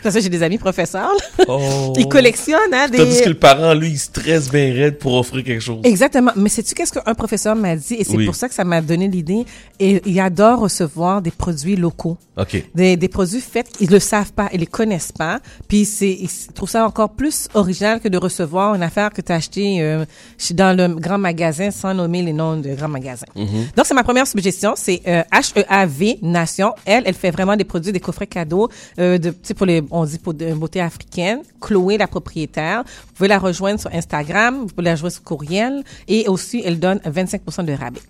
Parce 0.03 0.15
que 0.15 0.21
j'ai 0.21 0.29
des 0.29 0.43
amis 0.43 0.59
professeurs, 0.59 1.11
là. 1.13 1.45
Oh. 1.49 1.93
Ils 1.99 2.09
collectionnent, 2.09 2.73
hein, 2.73 2.89
des... 2.89 2.99
Tandis 2.99 3.23
que 3.23 3.29
le 3.29 3.35
parent, 3.35 3.75
lui, 3.75 3.91
il 3.91 3.99
stresse 3.99 4.51
bien 4.51 4.73
raide 4.73 4.99
pour 4.99 5.15
offrir 5.15 5.45
quelque 5.45 5.61
chose. 5.63 5.81
Exactement. 5.85 6.33
Mais 6.37 6.49
sais-tu 6.49 6.75
qu'est-ce 6.75 6.93
qu'un 6.93 7.15
professeur 7.15 7.55
m'a 7.57 7.77
dit? 7.77 7.95
Et 7.95 8.05
c'est 8.05 8.17
Oui. 8.17 8.27
pour 8.27 8.35
ça 8.35 8.49
que 8.49 8.55
ça 8.55 8.65
m'a 8.65 8.81
donné 8.81 9.09
l'idée. 9.09 9.45
Et 9.79 10.01
il 10.07 10.19
adore 10.21 10.61
recevoir 10.61 11.23
des 11.23 11.31
produits 11.31 11.77
locaux. 11.77 12.17
OK. 12.37 12.65
Des, 12.75 12.97
des 12.97 13.09
produits 13.09 13.41
faits, 13.41 13.69
ils 13.81 13.91
le 13.91 13.99
savent 13.99 14.33
pas, 14.33 14.49
ils 14.53 14.61
les 14.61 14.67
connaissent 14.67 15.13
pas. 15.13 15.41
Puis 15.69 15.85
c'est, 15.87 16.11
ils 16.11 16.29
trouvent 16.55 16.69
ça 16.69 16.85
encore 16.85 17.11
plus 17.11 17.49
original 17.55 18.01
que 18.01 18.09
de 18.09 18.19
recevoir 18.19 18.75
une 18.75 18.83
affaire 18.83 19.11
que 19.13 19.23
tu 19.23 19.33
as 19.33 19.37
achetée 19.37 19.79
euh, 19.81 20.05
dans 20.53 20.77
le 20.77 20.95
grand 21.01 21.19
magasin 21.19 21.71
sans 21.71 21.95
nommer 21.95 22.23
les 22.23 22.33
noms 22.35 22.57
de 22.59 22.75
grands 22.75 22.89
magasins. 22.89 23.27
Donc 23.35 23.85
c'est 23.87 23.95
ma 23.95 24.05
première 24.05 24.27
suggestion, 24.27 24.75
c'est 24.77 25.01
euh, 25.07 25.23
H-E-A-V 25.33 26.19
Nation. 26.23 26.73
Elle, 26.85 27.05
elle 27.07 27.15
fait 27.15 27.31
vraiment 27.31 27.57
des 27.57 27.65
produits, 27.65 27.93
des 27.93 28.01
coffrets 28.01 28.27
cadeaux 28.27 28.69
euh, 28.99 29.17
de, 29.19 29.31
tu 29.31 29.37
sais, 29.43 29.55
pour 29.55 29.67
les, 29.67 29.83
on 29.91 30.05
dit 30.05 30.19
beauté 30.19 30.81
africaine. 30.81 31.41
Chloé, 31.61 31.99
la 31.99 32.07
propriétaire, 32.07 32.83
vous 32.85 33.13
pouvez 33.15 33.29
la 33.29 33.39
rejoindre 33.39 33.81
sur 33.81 33.93
Instagram, 33.95 34.61
vous 34.61 34.67
pouvez 34.67 34.85
la 34.85 34.93
rejoindre 34.93 35.15
sur 35.15 35.23
courriel 35.25 35.83
et 36.09 36.29
aussi 36.29 36.63
elle 36.65 36.79
donne 36.79 36.99
25% 37.05 37.65
de 37.65 37.73
rabais. 37.73 38.01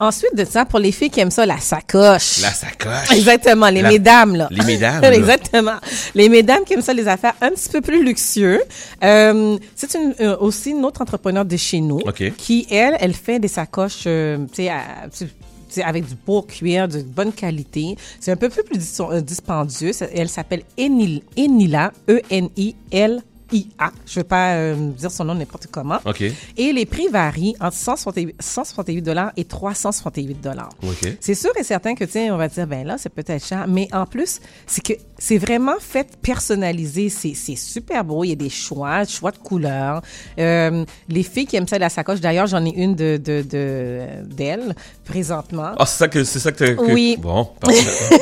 Ensuite 0.00 0.34
de 0.36 0.44
ça, 0.44 0.64
pour 0.64 0.80
les 0.80 0.90
filles 0.90 1.08
qui 1.08 1.20
aiment 1.20 1.30
ça, 1.30 1.46
la 1.46 1.58
sacoche. 1.58 2.40
La 2.40 2.50
sacoche. 2.50 3.12
Exactement, 3.12 3.68
les 3.68 3.80
La- 3.80 3.90
mesdames, 3.90 4.34
là. 4.34 4.48
Les 4.50 4.64
mesdames, 4.64 5.00
là. 5.02 5.14
Exactement. 5.14 5.76
Les 6.16 6.28
mesdames 6.28 6.64
qui 6.66 6.74
aiment 6.74 6.82
ça, 6.82 6.92
les 6.92 7.06
affaires 7.06 7.34
un 7.40 7.50
petit 7.50 7.68
peu 7.68 7.80
plus 7.80 8.04
luxueux. 8.04 8.60
Euh, 9.04 9.56
c'est 9.76 9.94
une, 9.94 10.12
euh, 10.20 10.36
aussi 10.38 10.70
une 10.72 10.84
autre 10.84 11.00
entrepreneur 11.00 11.44
de 11.44 11.56
chez 11.56 11.80
nous 11.80 12.00
qui, 12.36 12.66
elle, 12.72 12.96
elle 12.98 13.14
fait 13.14 13.38
des 13.38 13.46
sacoches, 13.48 14.02
euh, 14.06 14.38
tu 14.52 14.64
sais, 14.64 15.28
avec 15.82 16.06
du 16.06 16.14
beau 16.26 16.42
cuir, 16.42 16.88
de 16.88 17.02
bonne 17.02 17.32
qualité. 17.32 17.96
C'est 18.20 18.32
un 18.32 18.36
peu 18.36 18.48
plus, 18.48 18.62
plus 18.64 18.78
dis- 18.78 19.22
dispendieux. 19.22 19.92
Elle 20.14 20.28
s'appelle 20.28 20.62
Enil- 20.78 21.22
Enila, 21.36 21.92
E 22.08 22.20
E-N-I-L-I-A. 23.52 23.90
Je 24.06 24.12
ne 24.18 24.22
vais 24.22 24.28
pas 24.28 24.54
euh, 24.54 24.90
dire 24.90 25.10
son 25.10 25.24
nom 25.24 25.34
n'importe 25.34 25.66
comment. 25.70 25.98
OK. 26.04 26.22
Et 26.56 26.72
les 26.72 26.86
prix 26.86 27.08
varient 27.08 27.54
entre 27.60 27.76
168 27.76 28.36
168 28.40 29.02
dollars 29.02 29.32
et 29.36 29.44
368 29.44 30.40
dollars. 30.40 30.70
OK. 30.82 31.16
C'est 31.20 31.34
sûr 31.34 31.50
et 31.58 31.62
certain 31.64 31.94
que, 31.94 32.06
sais, 32.06 32.30
on 32.30 32.36
va 32.36 32.48
dire, 32.48 32.66
ben 32.66 32.86
là, 32.86 32.96
c'est 32.98 33.08
peut-être 33.12 33.44
cher, 33.44 33.66
mais 33.68 33.88
en 33.92 34.06
plus, 34.06 34.40
c'est 34.66 34.82
que 34.84 34.92
c'est 35.18 35.38
vraiment 35.38 35.76
fait 35.80 36.08
personnalisé. 36.22 37.08
C'est 37.08 37.34
super 37.56 38.04
beau. 38.04 38.24
Il 38.24 38.28
y 38.28 38.32
a 38.32 38.36
des 38.36 38.50
choix, 38.50 39.04
choix 39.04 39.30
de 39.30 39.38
couleurs. 39.38 40.02
Euh, 40.38 40.84
les 41.08 41.22
filles 41.22 41.46
qui 41.46 41.56
aiment 41.56 41.68
ça, 41.68 41.78
la 41.78 41.88
sacoche, 41.88 42.20
d'ailleurs, 42.20 42.46
j'en 42.46 42.64
ai 42.64 42.70
une 42.70 42.94
de 42.94 43.16
de- 43.16 43.42
de- 43.42 44.06
d'elle 44.24 44.74
présentement. 45.04 45.72
Ah, 45.78 45.86
c'est 45.86 45.98
ça 45.98 46.08
que 46.08 46.24
c'est 46.24 46.38
ça 46.40 46.52
que- 46.52 46.76
Oui. 46.92 47.16
Bon, 47.20 47.44
parfait. 47.60 48.16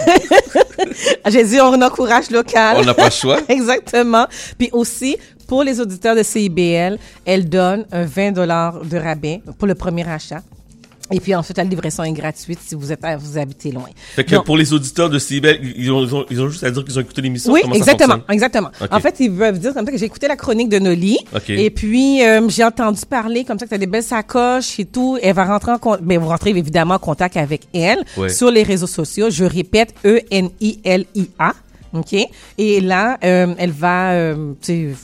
J'ai 1.29 1.45
dit, 1.45 1.61
on 1.61 1.81
encourage 1.81 2.31
local. 2.31 2.77
on 2.79 2.85
n'a 2.85 2.95
pas 2.95 3.07
le 3.07 3.11
choix. 3.11 3.39
Exactement. 3.49 4.27
Puis 4.59 4.71
aussi, 4.73 5.17
pour 5.47 5.63
les 5.63 5.81
auditeurs 5.81 6.17
de 6.17 6.23
CIBL, 6.23 6.99
elle 7.25 7.49
donne 7.49 7.85
un 7.93 8.05
20 8.05 8.33
dollars 8.33 8.85
de 8.85 8.97
rabais 8.97 9.43
pour 9.59 9.69
le 9.69 9.75
premier 9.75 10.09
achat. 10.09 10.43
Et 11.13 11.21
puis 11.21 11.35
ensuite, 11.35 11.59
la 11.59 11.65
livraison 11.65 12.03
est 12.05 12.13
gratuite 12.13 12.59
si 12.65 12.75
vous 12.75 12.91
êtes 12.93 13.01
vous 13.19 13.39
habitez 13.39 13.71
loin. 13.71 13.89
Fait 14.15 14.25
que 14.25 14.35
Donc- 14.35 14.47
pour 14.47 14.57
les 14.57 14.73
auditeurs 14.73 15.11
de 15.11 15.19
CIBEL, 15.19 15.61
ils 15.77 15.91
ont, 15.91 16.03
ils 16.05 16.15
ont, 16.15 16.25
ils 16.31 16.41
ont 16.41 16.49
juste 16.49 16.65
à 16.65 16.71
dire 16.71 16.85
qu'ils 16.85 16.99
ont 16.99 17.03
écouté 17.03 17.21
l'émission. 17.23 17.53
Oui, 17.53 17.61
ça 17.63 17.77
exactement, 17.77 18.19
exactement. 18.31 18.71
En 18.91 19.01
fait, 19.01 19.17
ils 19.21 19.31
veulent 19.31 19.59
dire 19.59 19.75
comme 19.75 19.85
ça 19.85 19.93
que 19.93 19.99
j'ai 19.99 20.07
écouté 20.07 20.29
la 20.29 20.37
chronique 20.37 20.69
de 20.69 20.79
Noli. 20.79 21.19
Ok. 21.35 21.51
Et 21.51 21.71
puis, 21.71 22.25
euh, 22.25 22.49
j'ai 22.49 22.65
entendu 22.65 23.01
parler 23.09 23.45
comme 23.45 23.59
ça 23.59 23.67
que 23.67 23.71
tu 23.71 23.75
as 23.75 23.79
des 23.79 23.87
belles 23.87 24.03
sacoches 24.03 24.79
et 24.79 24.85
tout. 24.85 25.19
Elle 25.23 25.35
va 25.35 25.45
rentrer 25.45 25.73
en 25.73 25.79
contact, 25.79 26.05
mais 26.07 26.17
vous 26.17 26.29
rentrez 26.29 26.51
évidemment 26.51 26.95
en 26.95 26.99
contact 26.99 27.37
avec 27.37 27.63
elle 27.75 28.03
sur 28.29 28.51
les 28.51 28.63
réseaux 28.63 28.87
sociaux. 28.87 29.29
Je 29.31 29.45
répète, 29.45 29.95
E 30.05 30.21
E-N-I-L-I-A. 30.31 31.53
OK? 31.93 32.15
Et 32.59 32.81
là, 32.81 33.19
euh, 33.25 33.55
elle 33.59 33.71
va... 33.71 34.13
euh, 34.13 34.55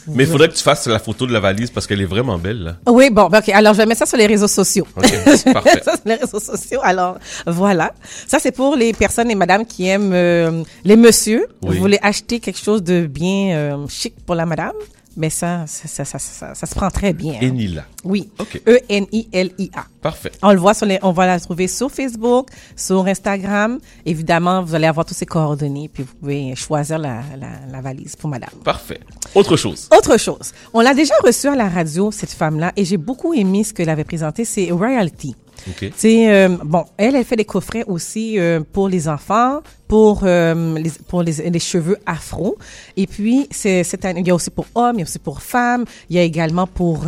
Mais 0.08 0.24
il 0.24 0.26
faudrait 0.26 0.48
que 0.48 0.54
tu 0.54 0.62
fasses 0.62 0.86
la 0.86 0.98
photo 0.98 1.26
de 1.26 1.32
la 1.32 1.40
valise 1.40 1.70
parce 1.70 1.86
qu'elle 1.86 2.00
est 2.00 2.06
vraiment 2.06 2.38
belle, 2.38 2.62
là. 2.62 2.76
Oui, 2.86 3.10
bon, 3.10 3.28
ben, 3.28 3.38
OK. 3.40 3.48
Alors, 3.50 3.74
je 3.74 3.78
vais 3.78 3.86
mettre 3.86 3.98
ça 4.00 4.06
sur 4.06 4.16
les 4.18 4.26
réseaux 4.26 4.48
sociaux. 4.48 4.86
OK, 4.96 5.04
Je 5.26 5.44
vais 5.44 5.52
parfait. 5.52 5.82
ça 5.84 5.92
sur 5.96 6.06
les 6.06 6.14
réseaux 6.14 6.40
sociaux. 6.40 6.80
Alors, 6.82 7.18
voilà. 7.46 7.92
Ça, 8.26 8.38
c'est 8.40 8.52
pour 8.52 8.76
les 8.76 8.92
personnes 8.92 9.30
et 9.30 9.34
madame 9.34 9.66
qui 9.66 9.86
aiment 9.86 10.12
euh, 10.12 10.62
les 10.84 10.96
messieurs. 10.96 11.46
Oui. 11.62 11.74
Vous 11.76 11.80
voulez 11.82 11.98
acheter 12.02 12.40
quelque 12.40 12.58
chose 12.58 12.82
de 12.82 13.06
bien 13.06 13.54
euh, 13.56 13.86
chic 13.88 14.14
pour 14.24 14.34
la 14.34 14.46
madame? 14.46 14.72
Mais 15.20 15.30
ça, 15.30 15.64
ça, 15.66 16.04
ça, 16.04 16.18
ça, 16.54 16.54
se 16.66 16.74
prend 16.76 16.90
très 16.90 17.12
bien. 17.12 17.34
hein. 17.34 17.38
Enila. 17.48 17.84
Oui. 18.04 18.30
OK. 18.38 18.62
E-N-I-L-I-A. 18.66 19.84
Parfait. 20.00 20.30
On 20.42 20.52
le 20.52 20.58
voit 20.60 20.74
sur 20.74 20.86
les, 20.86 21.00
on 21.02 21.10
va 21.10 21.26
la 21.26 21.40
trouver 21.40 21.66
sur 21.66 21.90
Facebook, 21.90 22.48
sur 22.76 23.04
Instagram. 23.06 23.80
Évidemment, 24.06 24.62
vous 24.62 24.76
allez 24.76 24.86
avoir 24.86 25.04
tous 25.04 25.14
ses 25.14 25.26
coordonnées, 25.26 25.90
puis 25.92 26.04
vous 26.04 26.14
pouvez 26.20 26.54
choisir 26.54 26.98
la, 26.98 27.22
la, 27.36 27.48
la 27.70 27.80
valise 27.80 28.14
pour 28.14 28.30
madame. 28.30 28.50
Parfait. 28.64 29.00
Autre 29.34 29.56
chose. 29.56 29.88
Autre 29.96 30.16
chose, 30.18 30.52
on 30.72 30.80
l'a 30.80 30.94
déjà 30.94 31.14
reçue 31.24 31.48
à 31.48 31.56
la 31.56 31.68
radio, 31.68 32.10
cette 32.12 32.30
femme-là, 32.30 32.72
et 32.76 32.84
j'ai 32.84 32.96
beaucoup 32.96 33.34
aimé 33.34 33.64
ce 33.64 33.74
qu'elle 33.74 33.90
avait 33.90 34.04
présenté, 34.04 34.44
c'est 34.44 34.70
Royalty. 34.70 35.34
OK. 35.66 35.90
C'est 35.96 36.32
euh, 36.32 36.48
bon, 36.64 36.84
elle, 36.96 37.16
elle 37.16 37.24
fait 37.24 37.36
des 37.36 37.44
coffrets 37.44 37.84
aussi 37.86 38.38
euh, 38.38 38.60
pour 38.72 38.88
les 38.88 39.08
enfants, 39.08 39.60
pour 39.86 40.20
euh, 40.24 40.78
les, 40.78 40.90
pour 41.08 41.22
les, 41.22 41.50
les 41.50 41.58
cheveux 41.58 41.98
afro. 42.06 42.58
Et 42.96 43.06
puis 43.06 43.48
c'est 43.50 43.84
c'est 43.84 44.04
il 44.16 44.26
y 44.26 44.30
a 44.30 44.34
aussi 44.34 44.50
pour 44.50 44.66
hommes, 44.74 44.96
il 44.96 45.00
y 45.00 45.02
a 45.02 45.04
aussi 45.04 45.18
pour 45.18 45.42
femmes, 45.42 45.84
il 46.10 46.16
y 46.16 46.18
a 46.18 46.22
également 46.22 46.66
pour 46.66 47.06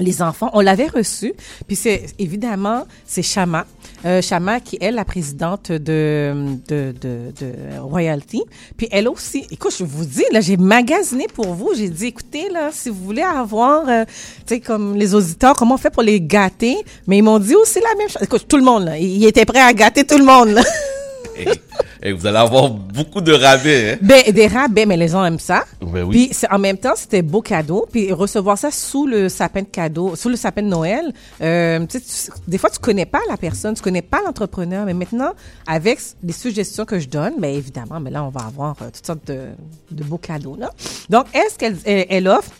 les 0.00 0.22
enfants. 0.22 0.50
On 0.52 0.60
l'avait 0.60 0.86
reçu. 0.86 1.34
Puis 1.66 1.76
c'est 1.76 2.06
évidemment 2.18 2.86
c'est 3.06 3.22
Shama, 3.22 3.66
euh, 4.04 4.22
Shama 4.22 4.60
qui 4.60 4.78
est 4.80 4.90
la 4.90 5.04
présidente 5.04 5.70
de 5.72 6.34
de, 6.68 6.94
de 7.00 7.32
de 7.40 7.80
Royalty. 7.80 8.42
Puis 8.76 8.88
elle 8.90 9.08
aussi. 9.08 9.46
Écoute, 9.50 9.74
je 9.78 9.84
vous 9.84 10.04
dis 10.04 10.24
là, 10.32 10.40
j'ai 10.40 10.56
magasiné 10.56 11.26
pour 11.32 11.54
vous. 11.54 11.72
J'ai 11.76 11.88
dit 11.88 12.06
écoutez 12.06 12.48
là, 12.50 12.70
si 12.72 12.88
vous 12.88 13.04
voulez 13.04 13.22
avoir, 13.22 13.88
euh, 13.88 14.04
tu 14.46 14.54
sais 14.54 14.60
comme 14.60 14.96
les 14.96 15.14
auditeurs, 15.14 15.54
comment 15.54 15.74
on 15.74 15.78
fait 15.78 15.90
pour 15.90 16.02
les 16.02 16.20
gâter? 16.20 16.76
Mais 17.06 17.18
ils 17.18 17.22
m'ont 17.22 17.38
dit 17.38 17.54
aussi 17.54 17.80
la 17.80 17.94
même 17.96 18.08
chose. 18.08 18.22
Écoute, 18.22 18.46
tout 18.48 18.56
le 18.56 18.64
monde 18.64 18.84
là, 18.84 18.98
ils 18.98 19.24
étaient 19.26 19.44
prêts 19.44 19.60
à 19.60 19.72
gâter 19.72 20.04
tout 20.04 20.18
le 20.18 20.24
monde 20.24 20.48
là. 20.48 20.62
Et, 21.38 22.08
et 22.10 22.12
vous 22.12 22.26
allez 22.26 22.36
avoir 22.38 22.70
beaucoup 22.70 23.20
de 23.20 23.32
rabais, 23.32 23.92
hein? 23.92 23.98
ben 24.00 24.22
des 24.32 24.46
rabais, 24.46 24.86
mais 24.86 24.96
les 24.96 25.08
gens 25.08 25.24
aiment 25.24 25.38
ça. 25.38 25.64
Ben 25.80 26.02
oui. 26.04 26.28
Puis 26.30 26.46
en 26.50 26.58
même 26.58 26.78
temps, 26.78 26.94
c'était 26.96 27.22
beau 27.22 27.42
cadeau. 27.42 27.86
Puis 27.90 28.12
recevoir 28.12 28.56
ça 28.58 28.70
sous 28.70 29.06
le 29.06 29.28
sapin 29.28 29.62
de 29.62 29.66
cadeau, 29.66 30.14
sous 30.16 30.28
le 30.28 30.36
sapin 30.36 30.62
de 30.62 30.68
Noël, 30.68 31.12
euh, 31.40 31.84
tu- 31.86 31.98
des 32.46 32.58
fois 32.58 32.70
tu 32.70 32.78
connais 32.78 33.06
pas 33.06 33.20
la 33.28 33.36
personne, 33.36 33.74
tu 33.74 33.82
connais 33.82 34.02
pas 34.02 34.20
l'entrepreneur, 34.24 34.84
mais 34.86 34.94
maintenant 34.94 35.32
avec 35.66 35.98
les 36.22 36.32
suggestions 36.32 36.84
que 36.84 36.98
je 36.98 37.08
donne, 37.08 37.34
ben 37.38 37.54
évidemment, 37.54 38.00
mais 38.00 38.10
là 38.10 38.24
on 38.24 38.28
va 38.30 38.40
avoir 38.46 38.76
euh, 38.82 38.86
toutes 38.92 39.06
sortes 39.06 39.26
de, 39.26 39.46
de 39.90 40.04
beaux 40.04 40.18
cadeaux 40.18 40.56
là. 40.58 40.70
Donc 41.10 41.26
est-ce 41.34 41.56
qu'elle 41.58 41.76
elle, 41.84 42.06
elle 42.08 42.28
offre 42.28 42.50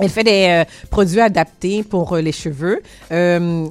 elle 0.00 0.08
fait 0.10 0.24
des 0.24 0.46
euh, 0.48 0.64
produits 0.90 1.20
adaptés 1.20 1.82
pour 1.82 2.12
euh, 2.14 2.20
les 2.20 2.32
cheveux, 2.32 2.82
euh, 3.12 3.66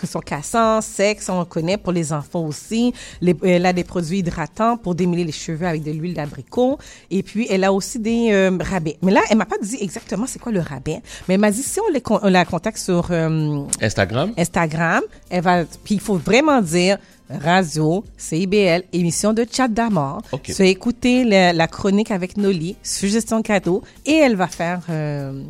qui 0.00 0.06
sont 0.06 0.20
cassants, 0.20 0.80
secs, 0.80 1.18
on 1.28 1.44
connaît 1.44 1.76
pour 1.76 1.92
les 1.92 2.12
enfants 2.12 2.44
aussi. 2.46 2.92
Les- 3.20 3.36
elle 3.42 3.66
a 3.66 3.72
des 3.72 3.84
produits 3.84 4.18
hydratants 4.18 4.76
pour 4.76 4.94
démêler 4.94 5.24
les 5.24 5.32
cheveux 5.32 5.66
avec 5.66 5.82
de 5.82 5.90
l'huile 5.90 6.14
d'abricot. 6.14 6.78
Et 7.10 7.22
puis, 7.22 7.46
elle 7.50 7.64
a 7.64 7.72
aussi 7.72 7.98
des 7.98 8.28
euh, 8.32 8.56
rabais. 8.60 8.96
Mais 9.02 9.12
là, 9.12 9.20
elle 9.30 9.36
m'a 9.38 9.46
pas 9.46 9.56
dit 9.62 9.78
exactement 9.80 10.26
c'est 10.26 10.38
quoi 10.38 10.52
le 10.52 10.60
rabais, 10.60 11.00
mais 11.28 11.34
elle 11.34 11.40
m'a 11.40 11.50
dit 11.50 11.62
si 11.62 11.80
on, 11.80 11.88
les 11.92 12.02
on 12.08 12.28
la 12.28 12.44
contacte 12.44 12.78
sur 12.78 13.08
euh, 13.10 13.62
Instagram? 13.80 14.32
Instagram, 14.36 15.02
elle 15.30 15.42
va. 15.42 15.64
Puis 15.84 15.94
il 15.94 16.00
faut 16.00 16.16
vraiment 16.16 16.60
dire 16.60 16.98
radio, 17.40 18.04
CIBL, 18.16 18.82
émission 18.92 19.32
de 19.32 19.46
chat 19.50 19.68
d'amour. 19.68 20.20
OK. 20.32 20.42
Tu 20.54 20.62
as 20.62 20.66
écouté 20.66 21.24
la, 21.24 21.52
la 21.52 21.66
chronique 21.68 22.10
avec 22.10 22.36
Noli, 22.36 22.76
suggestion 22.82 23.42
cadeau, 23.42 23.82
et 24.06 24.12
elle 24.14 24.36
va 24.36 24.46
faire 24.48 24.80
euh, 24.90 25.42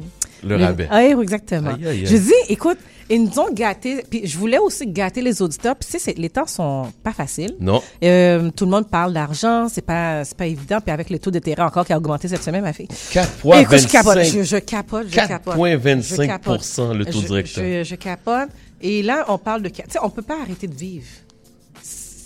Le 0.43 0.57
rabais. 0.57 0.89
Ah, 0.91 1.03
oui, 1.15 1.23
exactement. 1.23 1.71
Aïe, 1.71 1.87
aïe, 1.87 1.99
aïe. 2.01 2.07
Je 2.07 2.17
dis, 2.17 2.33
écoute, 2.49 2.79
ils 3.11 3.23
nous 3.23 3.39
ont 3.41 3.53
gâtés. 3.53 4.03
Puis 4.09 4.23
je 4.27 4.39
voulais 4.39 4.59
aussi 4.59 4.87
gâter 4.87 5.21
les 5.21 5.43
auditeurs. 5.43 5.77
Puis 5.77 5.87
tu 5.87 5.93
sais, 5.93 5.99
c'est- 5.99 6.19
les 6.19 6.31
temps 6.31 6.47
sont 6.47 6.87
pas 7.03 7.13
faciles. 7.13 7.55
Non. 7.61 7.83
Euh, 8.03 8.51
tout 8.57 8.65
le 8.65 8.71
monde 8.71 8.89
parle 8.89 9.13
d'argent, 9.13 9.67
c'est 9.69 9.83
pas 9.85 10.25
c'est 10.25 10.37
pas 10.37 10.47
évident. 10.47 10.79
Puis 10.81 10.93
avec 10.93 11.11
le 11.11 11.19
taux 11.19 11.31
d'intérêt 11.31 11.63
encore 11.63 11.85
qui 11.85 11.93
a 11.93 11.99
augmenté 11.99 12.29
cette 12.29 12.43
semaine, 12.43 12.63
ma 12.63 12.73
fille. 12.73 12.89
4,25. 13.13 13.61
Écoute, 13.61 13.79
je 13.81 13.89
capote, 13.89 14.23
je, 14.23 14.43
je 14.45 14.57
capote, 14.57 15.07
je 15.11 15.15
capote. 15.17 15.57
4,25% 15.57 16.03
Je 16.23 16.27
capote. 16.27 16.97
le 16.97 17.05
taux 17.05 17.21
Je- 17.21 17.27
directeur. 17.27 17.65
Je, 17.65 17.85
je 17.85 17.95
capote. 17.97 18.49
Et 18.81 19.03
là, 19.03 19.25
on 19.29 19.37
parle 19.39 19.63
de... 19.63 19.69
Tu 19.69 19.83
sais, 19.89 19.99
on 20.03 20.11
peut 20.11 20.23
pas 20.23 20.39
arrêter 20.43 20.67
de 20.67 20.75
vivre. 20.75 21.07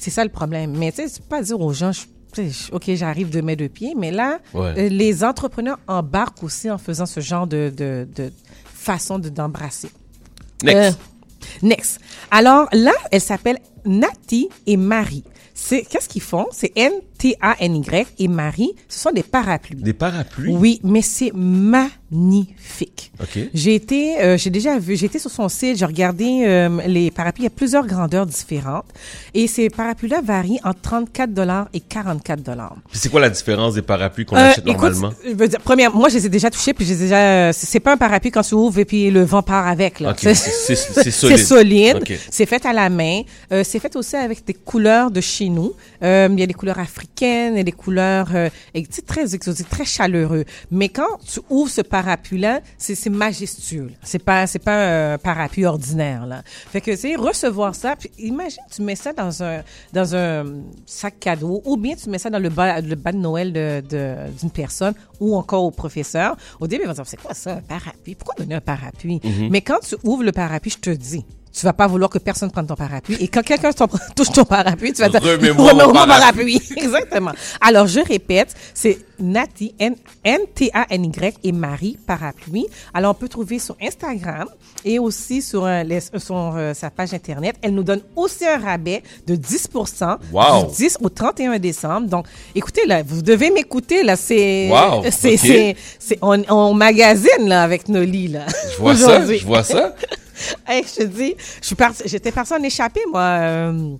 C'est 0.07 0.13
ça 0.13 0.23
le 0.23 0.31
problème. 0.31 0.71
Mais 0.79 0.93
tu 0.93 1.09
sais, 1.09 1.21
peux 1.21 1.27
pas 1.29 1.43
dire 1.43 1.61
aux 1.61 1.73
gens, 1.73 1.91
OK, 2.71 2.85
j'arrive 2.95 3.29
de 3.31 3.41
mes 3.41 3.57
deux 3.57 3.69
pieds, 3.69 3.95
mais 3.97 4.13
là, 4.13 4.39
Ouais. 4.55 4.73
euh, 4.79 4.89
les 4.89 5.25
entrepreneurs 5.25 5.81
embarquent 5.89 6.45
aussi 6.45 6.71
en 6.71 6.79
faisant 6.79 7.07
ce 7.07 7.19
genre 7.19 7.49
de, 7.49 7.73
de, 7.77 8.07
de 8.15 8.31
façon 8.73 9.19
de- 9.19 9.31
d'embrasser. 9.31 9.91
Next. 10.63 10.77
Euh, 10.77 10.91
next. 11.67 12.01
Alors 12.31 12.69
là, 12.73 12.93
elle 13.11 13.21
s'appelle 13.21 13.59
Nati 13.85 14.49
et 14.69 14.77
Marie. 14.77 15.25
C'est 15.55 15.83
qu'est-ce 15.83 16.09
qu'ils 16.09 16.23
font? 16.23 16.47
C'est 16.53 16.71
N 16.77 16.93
T 17.19 17.37
A 17.41 17.57
N 17.61 17.77
Y 17.77 18.07
et 18.19 18.29
Marie. 18.29 18.73
Ce 18.89 19.01
sont 19.01 19.11
des 19.13 19.23
parapluies. 19.23 19.77
Des 19.83 19.93
parapluies? 19.93 20.53
Oui, 20.55 20.81
mais 20.85 21.03
c'est 21.03 21.33
magnifique. 21.35 23.13
OK. 23.21 23.39
J'ai 23.55 23.75
été, 23.75 24.21
euh, 24.21 24.37
j'ai 24.39 24.51
déjà 24.51 24.79
vu, 24.79 24.97
j'ai 24.97 25.07
été 25.07 25.19
sur 25.19 25.31
son 25.31 25.49
site, 25.49 25.79
j'ai 25.79 25.85
regardé 25.85 26.45
euh, 26.47 26.69
les 26.87 27.11
parapluies, 27.11 27.43
il 27.43 27.45
y 27.45 27.49
a 27.49 27.51
plusieurs 27.51 27.87
grandeurs 27.87 28.27
différentes. 28.27 28.85
Et 29.35 29.47
ces 29.47 29.71
parapluies-là 29.71 30.21
varient 30.23 30.61
entre 30.65 30.81
34 30.83 31.33
dollars 31.33 31.69
et 31.73 31.81
44 31.81 32.43
dollars. 32.43 32.77
Puis 32.91 32.99
c'est 32.99 33.09
quoi 33.09 33.21
la 33.21 33.31
différence 33.31 33.75
des 33.75 33.83
parapluies 33.83 34.25
qu'on 34.27 34.37
Euh, 34.37 34.51
achète 34.51 34.67
normalement? 34.67 35.13
je 35.25 35.33
veux 35.35 35.49
dire, 35.49 35.61
première, 35.61 35.95
moi, 35.95 36.09
je 36.09 36.15
les 36.17 36.27
ai 36.27 36.29
déjà 36.29 36.51
touchés, 36.51 36.75
puis 36.75 36.85
je 36.85 36.93
les 36.93 37.01
ai 37.01 37.03
déjà, 37.05 37.53
c'est 37.53 37.81
pas 37.81 37.93
un 37.93 37.97
parapluie 37.97 38.31
quand 38.31 38.43
tu 38.43 38.55
ouvres 38.55 38.79
et 38.79 38.85
puis 38.85 39.11
le 39.11 39.23
vent 39.25 39.43
part 39.43 39.67
avec, 39.67 40.01
là. 40.01 40.15
C'est- 40.17 40.35
solide. 41.17 41.37
C'est 41.39 41.45
solide. 41.45 42.05
C'est 42.31 42.47
fait 42.47 42.65
à 42.67 42.73
la 42.73 42.89
main. 42.91 43.23
C'est 43.51 43.79
fait 43.79 43.95
aussi 43.97 44.17
avec 44.17 44.45
des 44.45 44.55
couleurs 44.55 45.11
de 45.11 45.21
chez 45.21 45.49
nous. 45.49 45.73
Il 46.03 46.07
y 46.39 46.43
a 46.43 46.47
des 46.47 46.55
couleurs 46.55 46.79
africaines 46.79 47.06
et 47.57 47.65
des 47.65 47.73
couleurs 47.73 48.29
euh, 48.35 48.49
sais, 48.91 49.03
très 49.03 49.35
exotiques, 49.35 49.69
très 49.69 49.85
chaleureux. 49.85 50.45
Mais 50.71 50.89
quand 50.89 51.19
tu 51.27 51.41
ouvres 51.51 51.71
ce 51.71 51.81
parapluie-là, 51.81 52.61
c'est 52.79 52.95
c'est 52.95 53.11
majestueux. 53.11 53.91
C'est 54.03 54.19
pas 54.23 54.47
c'est 54.47 54.59
pas 54.59 55.13
un 55.15 55.19
parapluie 55.19 55.65
ordinaire 55.67 56.27
là. 56.27 56.43
Fait 56.45 56.81
que 56.81 56.91
tu 56.91 56.97
sais 56.97 57.15
recevoir 57.17 57.75
ça, 57.75 57.97
puis 57.97 58.11
imagine 58.19 58.63
tu 58.71 58.83
mets 58.83 58.97
ça 58.97 59.13
dans 59.13 59.43
un 59.43 59.63
dans 59.93 60.15
un 60.15 60.45
sac 60.87 61.19
cadeau 61.21 61.63
ou 61.65 61.77
bien 61.77 61.95
tu 61.95 62.09
mets 62.11 62.19
ça 62.19 62.31
dans 62.31 62.39
le 62.39 62.49
bas 62.49 62.81
le 62.81 62.95
bas 62.95 63.13
de 63.13 63.19
Noël 63.19 63.53
de 63.53 63.83
de- 63.89 64.31
d'une 64.41 64.51
personne 64.51 64.95
ou 65.21 65.37
encore 65.37 65.65
au 65.65 65.71
professeur. 65.71 66.37
Au 66.61 66.67
début 66.67 66.85
ils 66.85 66.89
vont 66.89 66.93
dire 66.95 67.07
c'est 67.07 67.21
quoi 67.21 67.35
ça 67.35 67.53
un 67.55 67.61
parapluie? 67.61 68.15
Pourquoi 68.15 68.35
donner 68.39 68.55
un 68.57 68.61
parapluie? 68.61 69.21
Mais 69.51 69.61
quand 69.61 69.81
tu 69.81 69.97
ouvres 70.05 70.23
le 70.25 70.33
parapluie, 70.33 70.71
je 70.73 70.79
te 70.79 70.91
dis 70.91 71.25
tu 71.59 71.65
vas 71.65 71.73
pas 71.73 71.87
vouloir 71.87 72.11
que 72.11 72.19
personne 72.19 72.51
prenne 72.51 72.67
ton 72.67 72.75
parapluie. 72.75 73.17
Et 73.19 73.29
quand 73.29 73.43
quelqu'un 73.43 73.71
touche 74.15 74.31
ton 74.31 74.45
parapluie, 74.45 74.93
tu 74.93 75.01
vas 75.01 75.09
dire, 75.09 75.23
Remets-moi 75.23 75.73
mon 75.87 75.93
parapluie. 75.93 76.61
Exactement. 76.77 77.33
Alors, 77.63 77.87
je 77.87 78.01
répète, 78.01 78.55
c'est 78.75 78.99
Nati, 79.19 79.75
N- 79.79 79.95
N-T-A-N-Y 80.23 81.35
et 81.45 81.53
Marie 81.53 81.97
Parapluie. 82.07 82.67
Alors, 82.93 83.13
on 83.13 83.15
peut 83.15 83.29
trouver 83.29 83.59
sur 83.59 83.77
Instagram 83.83 84.49
et 84.85 84.99
aussi 84.99 85.41
sur, 85.43 85.65
euh, 85.65 85.83
les- 85.83 86.01
sur 86.01 86.55
euh, 86.57 86.75
sa 86.75 86.91
page 86.91 87.15
Internet. 87.15 87.57
Elle 87.63 87.75
nous 87.75 87.83
donne 87.83 88.03
aussi 88.15 88.47
un 88.47 88.59
rabais 88.59 89.03
de 89.27 89.35
10% 89.37 90.19
Wow. 90.33 90.67
du 90.69 90.75
10 90.77 90.99
au 91.03 91.09
31 91.09 91.59
décembre. 91.59 92.09
Donc, 92.09 92.27
écoutez, 92.55 92.87
là, 92.87 93.03
vous 93.03 93.23
devez 93.23 93.51
m'écouter, 93.51 94.03
là. 94.03 94.17
C'est, 94.17 94.69
Wow, 94.71 95.03
c'est, 95.11 95.33
ok. 95.35 95.39
c'est, 95.41 95.77
c'est- 95.99 96.19
on, 96.23 96.43
on 96.51 96.75
magazine, 96.75 97.47
là, 97.49 97.63
avec 97.63 97.89
Noli, 97.89 98.29
là. 98.29 98.41
Je 98.73 98.77
vois 98.79 98.95
ça, 98.97 99.25
je 99.25 99.45
vois 99.47 99.63
ça. 99.63 99.95
Hey, 100.67 100.83
je 100.85 100.95
te 100.97 101.03
dis, 101.05 101.35
je 101.61 101.67
suis 101.67 101.75
parti, 101.77 102.03
j'étais 102.07 102.33
en 102.39 102.63
échappée, 102.63 103.01
moi, 103.11 103.21
euh, 103.23 103.97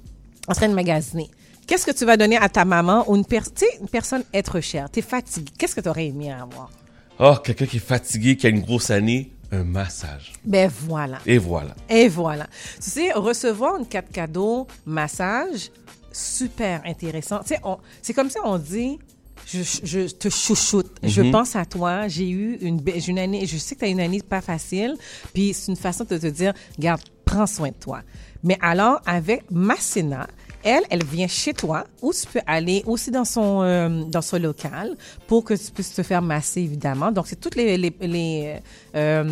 en 0.49 0.53
train 0.55 0.69
de 0.69 0.75
magasiner. 0.75 1.31
Qu'est-ce 1.67 1.85
que 1.87 1.91
tu 1.93 2.05
vas 2.05 2.17
donner 2.17 2.37
à 2.37 2.49
ta 2.49 2.65
maman 2.65 3.05
ou 3.11 3.17
une, 3.17 3.25
per- 3.25 3.41
une 3.81 3.89
personne 3.89 4.23
être 4.33 4.61
chère? 4.61 4.89
T'es 4.91 5.03
fatigué. 5.03 5.51
Qu'est-ce 5.59 5.75
que 5.75 5.81
tu 5.81 5.89
aurais 5.89 6.07
aimé 6.07 6.31
avoir? 6.33 6.71
Oh, 7.19 7.35
quelqu'un 7.43 7.67
qui 7.67 7.79
est 7.79 7.81
fatigué, 7.81 8.37
qui 8.37 8.47
a 8.47 8.51
une 8.51 8.61
grosse 8.61 8.91
année, 8.91 9.33
un 9.51 9.65
massage. 9.65 10.33
Ben 10.45 10.71
voilà. 10.87 11.19
Et 11.27 11.39
voilà. 11.39 11.75
Et 11.89 12.09
voilà. 12.09 12.47
Tu 12.83 12.91
sais, 12.91 13.13
recevoir 13.13 13.77
une 13.79 13.87
carte 13.87 14.13
cadeau 14.13 14.67
massage, 14.85 15.71
super 16.13 16.83
intéressant. 16.85 17.41
Tu 17.41 17.49
sais, 17.55 17.61
on- 17.65 17.79
c'est 18.03 18.13
comme 18.13 18.31
ça 18.31 18.41
on 18.45 18.59
dit, 18.59 18.99
je, 19.47 19.61
je 19.85 20.01
te 20.15 20.29
chouchoute, 20.29 20.91
je 21.03 21.23
pense 21.31 21.55
à 21.57 21.65
toi, 21.65 22.09
j'ai 22.09 22.29
eu 22.29 22.59
une, 22.61 22.81
une 23.09 23.19
année, 23.19 23.47
je 23.47 23.57
sais 23.57 23.75
que 23.77 23.81
tu 23.81 23.87
as 23.87 23.89
une 23.89 24.01
année 24.01 24.21
pas 24.21 24.41
facile, 24.41 24.97
puis 25.33 25.55
c'est 25.55 25.71
une 25.71 25.77
façon 25.77 26.05
de 26.05 26.19
te 26.19 26.27
dire, 26.27 26.53
garde, 26.79 27.01
prends 27.25 27.47
soin 27.47 27.69
de 27.69 27.75
toi. 27.75 28.01
Mais 28.43 28.59
alors, 28.61 29.01
avec 29.07 29.45
Massena, 29.51 30.27
elle, 30.63 30.83
elle 30.91 31.05
vient 31.05 31.29
chez 31.29 31.55
toi 31.55 31.85
ou 32.03 32.13
tu 32.13 32.27
peux 32.27 32.41
aller 32.47 32.83
aussi 32.87 33.11
dans 33.13 33.25
son, 33.25 33.63
euh, 33.63 34.03
dans 34.05 34.21
son 34.23 34.39
local 34.39 34.97
pour 35.29 35.45
que 35.45 35.55
tu 35.55 35.71
puisses 35.73 35.95
te 35.95 36.03
faire 36.03 36.23
masser, 36.23 36.61
évidemment. 36.61 37.13
Donc, 37.13 37.27
c'est 37.29 37.41
toutes 37.41 37.55
les, 37.55 37.77
les, 37.79 37.95
les, 38.01 38.57
euh, 38.97 39.25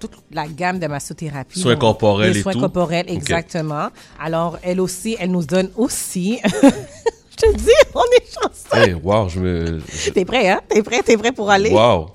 toute 0.00 0.12
la 0.32 0.46
gamme 0.48 0.78
de 0.80 0.86
massothérapie. 0.88 1.60
Soins 1.60 1.72
Donc, 1.72 1.80
corporels 1.80 2.32
les 2.32 2.38
et 2.40 2.42
soins 2.42 2.52
tout. 2.52 2.60
corporels, 2.60 3.06
exactement. 3.08 3.88
Alors, 4.20 4.58
elle 4.62 4.80
aussi, 4.80 5.16
elle 5.20 5.30
nous 5.30 5.44
donne 5.44 5.70
aussi... 5.76 6.40
je 7.38 7.46
te 7.46 7.56
dis, 7.56 7.70
on 7.94 8.00
est 8.00 8.26
chanceux. 8.32 8.88
Hey, 8.88 8.94
wow, 8.94 9.28
je 9.28 9.40
me. 9.40 9.80
T'es 10.12 10.24
prêt, 10.24 10.48
hein? 10.48 10.60
T'es 10.68 10.82
prêt, 10.82 11.02
t'es 11.02 11.16
prêt 11.16 11.32
pour 11.32 11.50
aller? 11.50 11.70
Wow. 11.70 12.10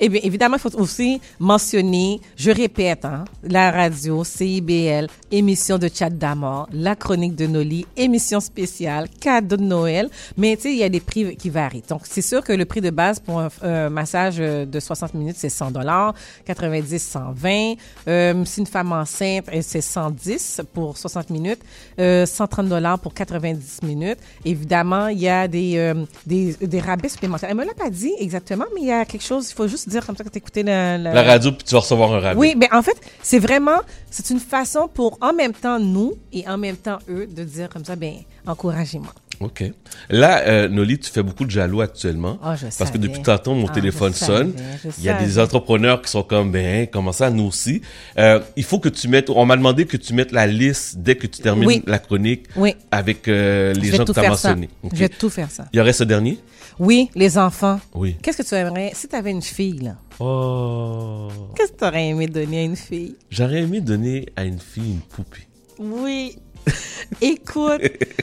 Eh 0.00 0.08
bien, 0.08 0.20
évidemment, 0.22 0.56
il 0.56 0.60
faut 0.60 0.74
aussi 0.78 1.20
mentionner, 1.38 2.20
je 2.36 2.50
répète, 2.50 3.04
hein, 3.04 3.24
la 3.42 3.70
radio, 3.70 4.24
CIBL, 4.24 5.08
émission 5.30 5.78
de 5.78 5.88
chat 5.92 6.10
d'amour, 6.10 6.68
la 6.72 6.96
chronique 6.96 7.34
de 7.34 7.46
Noli, 7.46 7.86
émission 7.96 8.40
spéciale, 8.40 9.08
cadeau 9.20 9.56
de 9.56 9.62
Noël. 9.62 10.08
Mais 10.36 10.56
tu 10.56 10.62
sais, 10.62 10.72
il 10.72 10.78
y 10.78 10.84
a 10.84 10.88
des 10.88 11.00
prix 11.00 11.36
qui 11.36 11.50
varient. 11.50 11.82
Donc, 11.88 12.02
c'est 12.04 12.22
sûr 12.22 12.42
que 12.42 12.52
le 12.52 12.64
prix 12.64 12.80
de 12.80 12.90
base 12.90 13.20
pour 13.20 13.40
un, 13.40 13.48
un 13.62 13.90
massage 13.90 14.36
euh, 14.38 14.64
de 14.64 14.80
60 14.80 15.14
minutes, 15.14 15.36
c'est 15.38 15.48
100 15.48 15.70
dollars, 15.70 16.14
90, 16.46 16.98
120. 17.02 17.74
Euh, 18.08 18.44
si 18.44 18.60
une 18.60 18.66
femme 18.66 18.92
enceinte, 18.92 19.48
euh, 19.52 19.60
c'est 19.62 19.80
110 19.80 20.62
pour 20.72 20.96
60 20.96 21.30
minutes, 21.30 21.60
euh, 21.98 22.26
130 22.26 22.68
dollars 22.68 22.98
pour 22.98 23.14
90 23.14 23.82
minutes. 23.82 24.18
Évidemment, 24.44 25.08
il 25.08 25.18
y 25.18 25.28
a 25.28 25.48
des, 25.48 25.76
euh, 25.76 25.94
des, 26.26 26.54
des 26.54 26.80
rabais 26.80 27.08
supplémentaires. 27.08 27.50
Elle 27.50 27.56
me 27.56 27.64
l'a 27.64 27.74
pas 27.74 27.90
dit 27.90 28.12
exactement, 28.18 28.64
mais 28.74 28.82
il 28.82 28.86
y 28.88 28.92
a 28.92 29.04
quelque 29.04 29.24
chose, 29.24 29.50
il 29.50 29.54
faut 29.54 29.63
juste 29.68 29.88
dire 29.88 30.04
comme 30.06 30.16
ça 30.16 30.24
que 30.24 30.28
tu 30.28 30.38
écouté 30.38 30.62
la, 30.62 30.98
la- 30.98 31.12
La 31.12 31.22
radio, 31.22 31.52
puis 31.52 31.64
tu 31.64 31.74
vas 31.74 31.80
recevoir 31.80 32.12
un 32.12 32.20
rabais. 32.20 32.38
oui, 32.38 32.54
mais 32.56 32.68
en 32.72 32.82
fait, 32.82 32.96
c'est 33.22 33.38
vraiment, 33.38 33.80
c'est 34.10 34.30
une 34.30 34.40
façon 34.40 34.88
pour 34.92 35.18
en 35.20 35.32
même 35.32 35.52
temps 35.52 35.78
nous 35.78 36.14
et 36.32 36.46
en 36.48 36.58
même 36.58 36.76
temps 36.76 36.98
eux 37.08 37.26
de 37.26 37.44
dire 37.44 37.68
comme 37.68 37.84
ça, 37.84 37.96
ben, 37.96 38.14
encouragez-moi. 38.46 39.12
OK. 39.40 39.64
Là, 40.10 40.40
euh, 40.46 40.68
Noli, 40.68 40.98
tu 40.98 41.10
fais 41.10 41.22
beaucoup 41.22 41.44
de 41.44 41.50
jaloux 41.50 41.80
actuellement. 41.80 42.38
Ah, 42.42 42.56
je 42.56 42.62
parce 42.62 42.76
savais. 42.76 42.92
que 42.92 42.98
depuis 42.98 43.22
tantôt, 43.22 43.54
mon 43.54 43.66
Ah, 43.68 43.72
téléphone 43.74 44.12
sonne. 44.12 44.52
Il 44.98 45.04
y 45.04 45.08
a 45.08 45.14
des 45.22 45.38
entrepreneurs 45.38 46.00
qui 46.02 46.10
sont 46.10 46.22
comme, 46.22 46.50
ben, 46.52 46.86
comment 46.90 47.12
ça, 47.12 47.30
nous 47.30 47.44
aussi? 47.44 47.82
Euh, 48.18 48.40
il 48.56 48.64
faut 48.64 48.78
que 48.78 48.88
tu 48.88 49.08
mettes, 49.08 49.30
on 49.30 49.44
m'a 49.46 49.56
demandé 49.56 49.86
que 49.86 49.96
tu 49.96 50.14
mettes 50.14 50.32
la 50.32 50.46
liste 50.46 50.98
dès 50.98 51.16
que 51.16 51.26
tu 51.26 51.42
termines 51.42 51.66
Oui. 51.68 51.82
la 51.86 51.98
chronique 51.98 52.44
Oui. 52.56 52.74
avec 52.90 53.28
euh, 53.28 53.72
les 53.74 53.90
gens 53.90 54.04
que 54.04 54.12
tu 54.12 54.18
as 54.20 54.28
mentionnés. 54.28 54.68
Je 54.92 54.98
vais 54.98 55.08
tout 55.08 55.30
faire 55.30 55.50
ça. 55.50 55.66
Il 55.72 55.76
y 55.78 55.80
aurait 55.80 55.92
ce 55.92 56.04
dernier? 56.04 56.38
Oui, 56.78 57.08
les 57.14 57.38
enfants. 57.38 57.80
Oui. 57.94 58.16
Qu'est-ce 58.22 58.38
que 58.38 58.48
tu 58.48 58.54
aimerais, 58.54 58.90
si 58.94 59.06
tu 59.08 59.14
avais 59.14 59.30
une 59.30 59.42
fille, 59.42 59.78
là, 59.78 59.96
Oh. 60.20 61.28
qu'est-ce 61.56 61.72
que 61.72 61.78
tu 61.78 61.84
aurais 61.84 62.08
aimé 62.08 62.26
donner 62.26 62.60
à 62.60 62.62
une 62.62 62.76
fille? 62.76 63.16
J'aurais 63.30 63.62
aimé 63.62 63.80
donner 63.80 64.26
à 64.36 64.44
une 64.44 64.58
fille 64.58 64.92
une 64.92 65.00
poupée. 65.00 65.46
Oui. 65.78 66.36
Écoute, 67.20 67.82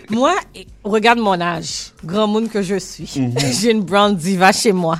moi, 0.09 0.35
regarde 0.83 1.19
mon 1.19 1.39
âge, 1.39 1.91
grand 2.03 2.27
monde 2.27 2.49
que 2.49 2.61
je 2.61 2.77
suis. 2.77 3.11
Mhm. 3.15 3.35
J'ai 3.61 3.71
une 3.71 3.83
brown 3.83 4.15
diva 4.15 4.51
chez 4.51 4.71
moi. 4.71 4.99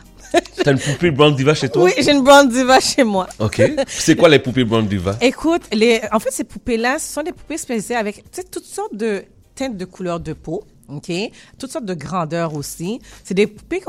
T'as 0.64 0.72
une 0.72 0.80
poupée 0.80 1.12
Brown 1.12 1.36
Diva 1.36 1.54
chez 1.54 1.70
toi? 1.70 1.84
Oui, 1.84 1.92
j'ai 1.98 2.12
une 2.12 2.24
brown 2.24 2.48
diva 2.48 2.80
chez 2.80 3.04
moi. 3.04 3.28
OK. 3.40 3.62
C'est 3.88 4.16
quoi 4.16 4.30
les 4.30 4.40
poupées 4.40 4.64
Brown 4.64 4.88
Diva? 4.88 5.18
Écoute, 5.22 5.64
les, 5.74 6.02
en 6.12 6.20
fait, 6.20 6.32
ces 6.32 6.44
poupées-là, 6.44 7.00
ce 7.00 7.14
sont 7.14 7.24
des 7.24 7.32
poupées 7.32 7.58
spécialisées 7.58 7.96
avec 7.96 8.24
toutes 8.52 8.64
sortes 8.64 8.96
de 8.96 9.24
teintes 9.56 9.78
de 9.78 9.86
couleurs 9.86 10.20
de 10.20 10.34
peau. 10.34 10.64
OK? 10.98 11.12
Toutes 11.58 11.72
sortes 11.72 11.86
de 11.86 11.94
grandeurs 11.94 12.56
aussi. 12.56 13.00
C'est 13.24 13.34
des 13.34 13.48
poupées 13.48 13.82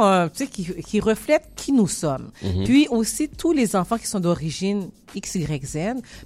qui, 0.51 0.65
qui 0.65 1.01
reflètent 1.01 1.49
qui 1.57 1.73
nous 1.73 1.89
sommes. 1.89 2.31
Puis 2.65 2.89
aussi, 2.91 3.29
tous 3.29 3.53
les 3.53 3.77
enfants 3.77 3.99
qui 3.99 4.07
sont 4.07 4.21
d'origine 4.21 4.91
X, 5.15 5.35
Y, 5.35 5.65
Z, 5.65 5.79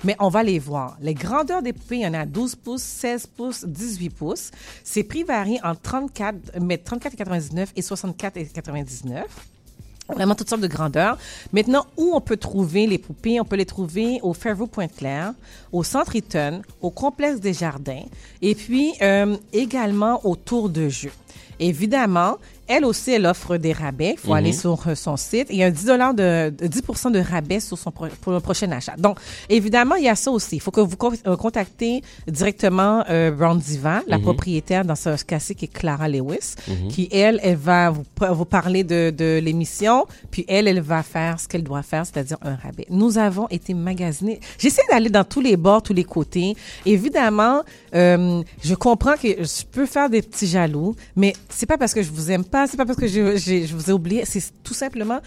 mais 0.04 0.16
on 0.18 0.28
va 0.28 0.42
les 0.42 0.58
voir. 0.58 0.96
Les 1.00 1.14
grandeurs 1.14 1.62
des 1.62 1.72
poupées, 1.72 1.96
il 1.96 2.02
y 2.02 2.06
en 2.06 2.14
a 2.14 2.26
12 2.26 2.56
pouces, 2.56 2.82
16 2.82 3.26
pouces, 3.28 3.64
18 3.64 4.10
pouces. 4.10 4.50
Ces 4.84 5.04
prix 5.04 5.24
varient 5.24 5.60
entre 5.62 5.80
34, 5.82 6.60
mais 6.60 6.76
34,99 6.76 7.68
et 7.76 7.80
64,99 7.80 9.24
vraiment 10.14 10.34
toutes 10.34 10.48
sortes 10.48 10.62
de 10.62 10.66
grandeurs. 10.66 11.18
Maintenant, 11.52 11.86
où 11.96 12.12
on 12.14 12.20
peut 12.20 12.36
trouver 12.36 12.86
les 12.86 12.98
poupées? 12.98 13.40
On 13.40 13.44
peut 13.44 13.56
les 13.56 13.66
trouver 13.66 14.20
au 14.22 14.32
Fairview 14.32 14.66
Pointe-Claire, 14.66 15.32
au 15.72 15.82
Centre 15.82 16.16
Eaton, 16.16 16.62
au 16.80 16.90
Complexe 16.90 17.40
des 17.40 17.52
Jardins, 17.52 18.04
et 18.42 18.54
puis 18.54 18.92
euh, 19.02 19.36
également 19.52 20.24
au 20.24 20.36
Tour 20.36 20.68
de 20.68 20.88
Jeu. 20.88 21.10
Évidemment, 21.58 22.36
elle 22.68 22.84
aussi, 22.84 23.12
elle 23.12 23.26
offre 23.26 23.56
des 23.56 23.72
rabais. 23.72 24.12
Il 24.16 24.18
faut 24.18 24.34
aller 24.34 24.52
sur 24.52 24.86
euh, 24.88 24.94
son 24.94 25.16
site. 25.16 25.46
Il 25.50 25.56
y 25.56 25.62
a 25.62 25.66
un 25.66 25.70
10 25.70 25.84
de, 25.84 26.50
de 26.50 26.66
10 26.66 26.82
de 27.12 27.20
rabais 27.20 27.60
sur 27.60 27.78
son 27.78 27.90
pro- 27.90 28.06
pour 28.20 28.32
le 28.32 28.40
prochain 28.40 28.70
achat. 28.72 28.94
Donc, 28.98 29.18
évidemment, 29.48 29.94
il 29.96 30.04
y 30.04 30.08
a 30.08 30.14
ça 30.14 30.30
aussi. 30.30 30.56
Il 30.56 30.60
faut 30.60 30.70
que 30.70 30.80
vous 30.80 30.96
euh, 31.26 31.36
contactez 31.36 32.02
directement 32.26 33.04
euh, 33.08 33.30
Brown 33.30 33.58
Diva, 33.58 34.02
la 34.06 34.18
propriétaire 34.18 34.84
dans 34.84 34.94
ce 34.96 35.22
cas-ci 35.24 35.54
qui 35.54 35.66
est 35.66 35.68
Clara 35.68 36.08
Lewis, 36.08 36.54
qui, 36.88 37.08
elle, 37.12 37.40
elle 37.42 37.56
va 37.56 37.90
vous, 37.90 38.04
vous 38.30 38.44
parler 38.44 38.84
de, 38.84 39.10
de 39.10 39.38
l'émission, 39.42 40.06
puis 40.30 40.44
elle, 40.48 40.68
elle 40.68 40.80
va 40.80 41.02
faire 41.02 41.38
ce 41.40 41.48
qu'elle 41.48 41.62
doit 41.62 41.82
faire, 41.82 42.04
c'est-à-dire 42.06 42.38
un 42.42 42.56
rabais. 42.56 42.86
Nous 42.90 43.18
avons 43.18 43.46
été 43.48 43.74
magasinés. 43.74 44.40
J'essaie 44.58 44.82
d'aller 44.90 45.10
dans 45.10 45.24
tous 45.24 45.40
les 45.40 45.56
bords, 45.56 45.82
tous 45.82 45.92
les 45.94 46.04
côtés. 46.04 46.56
Évidemment, 46.84 47.62
euh, 47.94 48.42
je 48.64 48.74
comprends 48.74 49.14
que 49.16 49.28
je 49.28 49.64
peux 49.70 49.86
faire 49.86 50.08
des 50.08 50.22
petits 50.22 50.46
jaloux, 50.46 50.94
mais 51.14 51.34
c'est 51.50 51.66
pas 51.66 51.76
parce 51.78 51.92
que 51.94 52.02
je 52.02 52.10
vous 52.10 52.30
aime 52.30 52.44
pas, 52.44 52.55
c'est 52.66 52.76
pas 52.76 52.86
parce 52.86 52.98
que 52.98 53.06
je, 53.06 53.36
je, 53.36 53.74
vous 53.74 53.90
ai 53.90 53.92
oublié, 53.92 54.24
c'est 54.24 54.42
tout 54.62 54.74
simplement, 54.74 55.20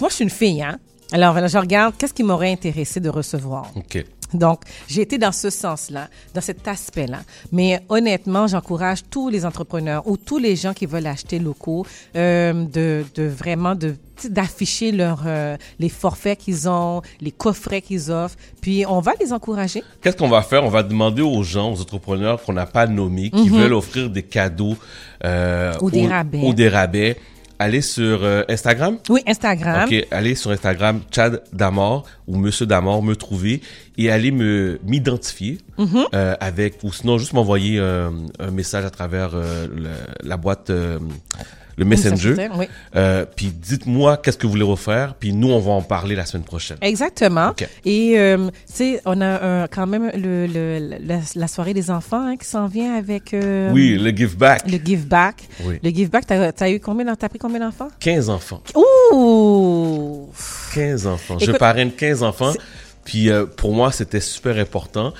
moi, 0.00 0.08
je 0.08 0.14
suis 0.14 0.24
une 0.24 0.30
fille, 0.30 0.62
hein. 0.62 0.78
Alors, 1.12 1.48
je 1.48 1.58
regarde 1.58 1.94
qu'est-ce 1.98 2.14
qui 2.14 2.22
m'aurait 2.22 2.52
intéressé 2.52 3.00
de 3.00 3.08
recevoir? 3.08 3.70
OK. 3.74 4.04
Donc, 4.34 4.60
j'ai 4.88 5.02
été 5.02 5.18
dans 5.18 5.32
ce 5.32 5.50
sens-là, 5.50 6.08
dans 6.34 6.40
cet 6.40 6.66
aspect-là. 6.68 7.20
Mais 7.52 7.80
honnêtement, 7.88 8.46
j'encourage 8.46 9.00
tous 9.10 9.28
les 9.28 9.44
entrepreneurs 9.44 10.06
ou 10.06 10.16
tous 10.16 10.38
les 10.38 10.56
gens 10.56 10.72
qui 10.72 10.86
veulent 10.86 11.06
acheter 11.06 11.38
locaux 11.38 11.86
euh, 12.16 12.52
de, 12.64 13.04
de 13.14 13.24
vraiment 13.26 13.74
de 13.74 13.96
d'afficher 14.28 14.92
leur 14.92 15.22
euh, 15.26 15.56
les 15.78 15.88
forfaits 15.88 16.38
qu'ils 16.38 16.68
ont, 16.68 17.00
les 17.22 17.30
coffrets 17.30 17.80
qu'ils 17.80 18.10
offrent, 18.10 18.36
puis 18.60 18.84
on 18.86 19.00
va 19.00 19.12
les 19.18 19.32
encourager. 19.32 19.82
Qu'est-ce 20.02 20.16
qu'on 20.18 20.28
va 20.28 20.42
faire? 20.42 20.62
On 20.62 20.68
va 20.68 20.82
demander 20.82 21.22
aux 21.22 21.42
gens, 21.42 21.72
aux 21.72 21.80
entrepreneurs 21.80 22.42
qu'on 22.42 22.52
n'a 22.52 22.66
pas 22.66 22.86
nommés, 22.86 23.30
qui 23.30 23.48
veulent 23.48 23.72
offrir 23.72 24.10
des 24.10 24.22
cadeaux 24.22 24.76
euh, 25.24 25.72
Mhm. 25.72 25.78
Ou 25.82 25.90
des 25.90 26.06
rabais. 26.06 26.40
ou 26.42 26.52
des 26.52 26.68
rabais. 26.68 27.16
Allez 27.62 27.82
sur 27.82 28.24
euh, 28.24 28.42
Instagram? 28.48 28.96
Oui, 29.10 29.20
Instagram. 29.26 29.84
Ok, 29.86 30.06
allez 30.10 30.34
sur 30.34 30.50
Instagram, 30.50 31.00
Chad 31.10 31.42
Damor 31.52 32.06
ou 32.26 32.38
Monsieur 32.38 32.64
Damor, 32.64 33.02
me 33.02 33.14
trouver 33.14 33.60
et 33.98 34.10
allez 34.10 34.30
me 34.30 34.80
m'identifier 34.82 35.58
Mhm. 35.76 36.06
euh, 36.14 36.34
avec 36.40 36.78
ou 36.82 36.90
sinon 36.90 37.18
juste 37.18 37.34
m'envoyer 37.34 37.78
euh, 37.78 38.08
un 38.38 38.50
message 38.50 38.86
à 38.86 38.90
travers 38.90 39.32
euh, 39.34 39.66
le- 39.66 40.26
la 40.28 40.38
boîte, 40.38 40.70
euh, 40.70 40.98
le 41.80 41.86
Messenger. 41.86 42.34
Oui. 42.56 42.66
Euh, 42.94 43.24
puis 43.34 43.46
dites-moi 43.46 44.18
qu'est-ce 44.18 44.36
que 44.38 44.46
vous 44.46 44.52
voulez 44.52 44.62
refaire, 44.62 45.14
puis 45.14 45.32
nous 45.32 45.48
on 45.50 45.58
va 45.58 45.72
en 45.72 45.82
parler 45.82 46.14
la 46.14 46.26
semaine 46.26 46.44
prochaine. 46.44 46.76
Exactement. 46.82 47.52
Et 47.84 48.18
euh, 48.18 48.36
tu 48.66 48.72
sais, 48.74 49.00
on 49.06 49.20
a 49.20 49.24
euh, 49.24 49.66
quand 49.70 49.86
même 49.86 50.10
le, 50.14 50.46
le- 50.46 50.98
la, 51.00 51.20
la 51.34 51.48
soirée 51.48 51.72
des 51.74 51.90
enfants 51.90 52.26
hein, 52.26 52.36
qui 52.36 52.46
s'en 52.46 52.66
vient 52.66 52.94
avec 52.94 53.32
euh, 53.34 53.70
Oui, 53.72 53.96
le 53.98 54.10
give 54.10 54.36
back. 54.36 54.70
le 54.70 54.78
give 54.84 55.06
back. 55.06 55.48
Oui. 55.64 55.78
Le 55.82 55.90
give 55.90 56.10
back, 56.10 56.26
t'as 56.26 56.52
as 56.58 56.70
eu 56.70 56.78
combien 56.80 57.14
T'as 57.16 57.28
pris 57.30 57.38
combien 57.38 57.60
d'enfants? 57.60 57.88
15 57.98 58.28
enfants. 58.30 58.62
Ouh 58.76 60.28
15 60.74 61.06
enfants. 61.06 61.38
je 61.38 61.50
parraine 61.52 61.90
15 61.92 62.22
enfants. 62.22 62.52
Puis 63.04 63.30
pour 63.56 63.72
moi, 63.72 63.90
c'était 63.90 64.20
super 64.20 64.56
important. 64.58 65.12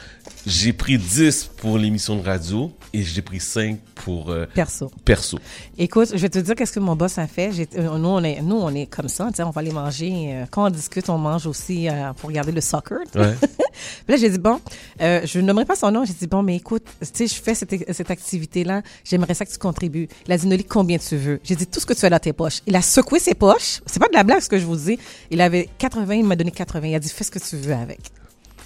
J'ai 0.47 0.73
pris 0.73 0.99
10 0.99 1.51
pour 1.57 1.79
l'émission 1.79 2.17
de 2.17 2.23
radio 2.25 2.71
et 2.93 3.03
j'ai 3.03 3.23
pris 3.23 3.41
5 3.41 3.79
pour 3.95 4.31
euh, 4.31 4.47
Perso. 4.55 4.91
perso. 5.05 5.39
Écoute, 5.79 6.09
je 6.13 6.19
vais 6.19 6.29
te 6.29 6.39
dire 6.39 6.55
qu'est-ce 6.55 6.73
que 6.73 6.81
mon 6.81 6.97
boss 6.97 7.19
a 7.19 7.27
fait. 7.27 7.51
Euh, 7.77 7.99
nous, 7.99 8.09
on 8.09 8.23
est, 8.25 8.41
nous, 8.43 8.57
on 8.57 8.75
est 8.75 8.87
comme 8.87 9.09
ça. 9.09 9.29
On 9.39 9.51
va 9.51 9.61
aller 9.61 9.71
manger. 9.73 10.31
euh, 10.35 10.45
quand 10.51 10.67
on 10.67 10.71
discute, 10.71 11.09
on 11.09 11.19
mange 11.19 11.47
aussi 11.47 11.89
pour 12.19 12.29
regarder 12.29 12.53
le 12.53 12.61
soccer. 12.61 12.99
Ouais. 13.15 13.35
Là, 14.09 14.17
j'ai 14.17 14.31
dit, 14.31 14.39
bon, 14.39 14.61
je 14.99 15.39
ne 15.39 15.47
nommerai 15.47 15.65
pas 15.65 15.77
son 15.77 15.91
nom. 15.91 16.05
J'ai 16.05 16.15
dit, 16.15 16.27
bon, 16.27 16.43
mais 16.43 16.57
écoute, 16.57 16.83
tu 17.01 17.07
sais, 17.13 17.27
je 17.27 17.41
fais 17.41 17.55
cette, 17.55 17.93
cette 17.93 18.11
activité-là. 18.11 18.83
J'aimerais 19.05 19.35
ça 19.35 19.45
que 19.47 19.51
tu 19.53 19.59
contribues. 19.59 20.09
Il 20.27 20.33
a 20.33 20.37
dit, 20.39 20.47
Noli, 20.47 20.65
combien 20.65 20.99
tu 20.99 21.17
veux? 21.17 21.41
J'ai 21.45 21.57
dit, 21.57 21.67
tout 21.67 21.81
ce 21.81 21.87
que 21.87 21.95
tu 21.95 22.05
as 22.05 22.11
dans 22.11 22.19
tes 22.19 22.33
poches. 22.33 22.61
Il 22.67 22.77
a 22.77 22.83
secoué 22.83 23.19
ses 23.19 23.35
poches. 23.35 23.81
C'est 23.87 24.01
pas 24.01 24.09
de 24.09 24.15
la 24.15 24.25
blague, 24.25 24.41
ce 24.41 24.49
que 24.49 24.59
je 24.59 24.67
vous 24.67 24.77
dis. 24.77 24.99
Il 25.31 25.41
avait 25.41 25.69
80, 25.79 26.15
il 26.15 26.25
m'a 26.25 26.37
donné 26.37 26.51
80. 26.51 26.87
Il 26.89 26.95
a 26.95 26.99
dit, 26.99 27.09
fais 27.09 27.25
ce 27.25 27.31
que 27.31 27.39
tu 27.39 27.57
veux 27.57 27.75
avec. 27.75 28.01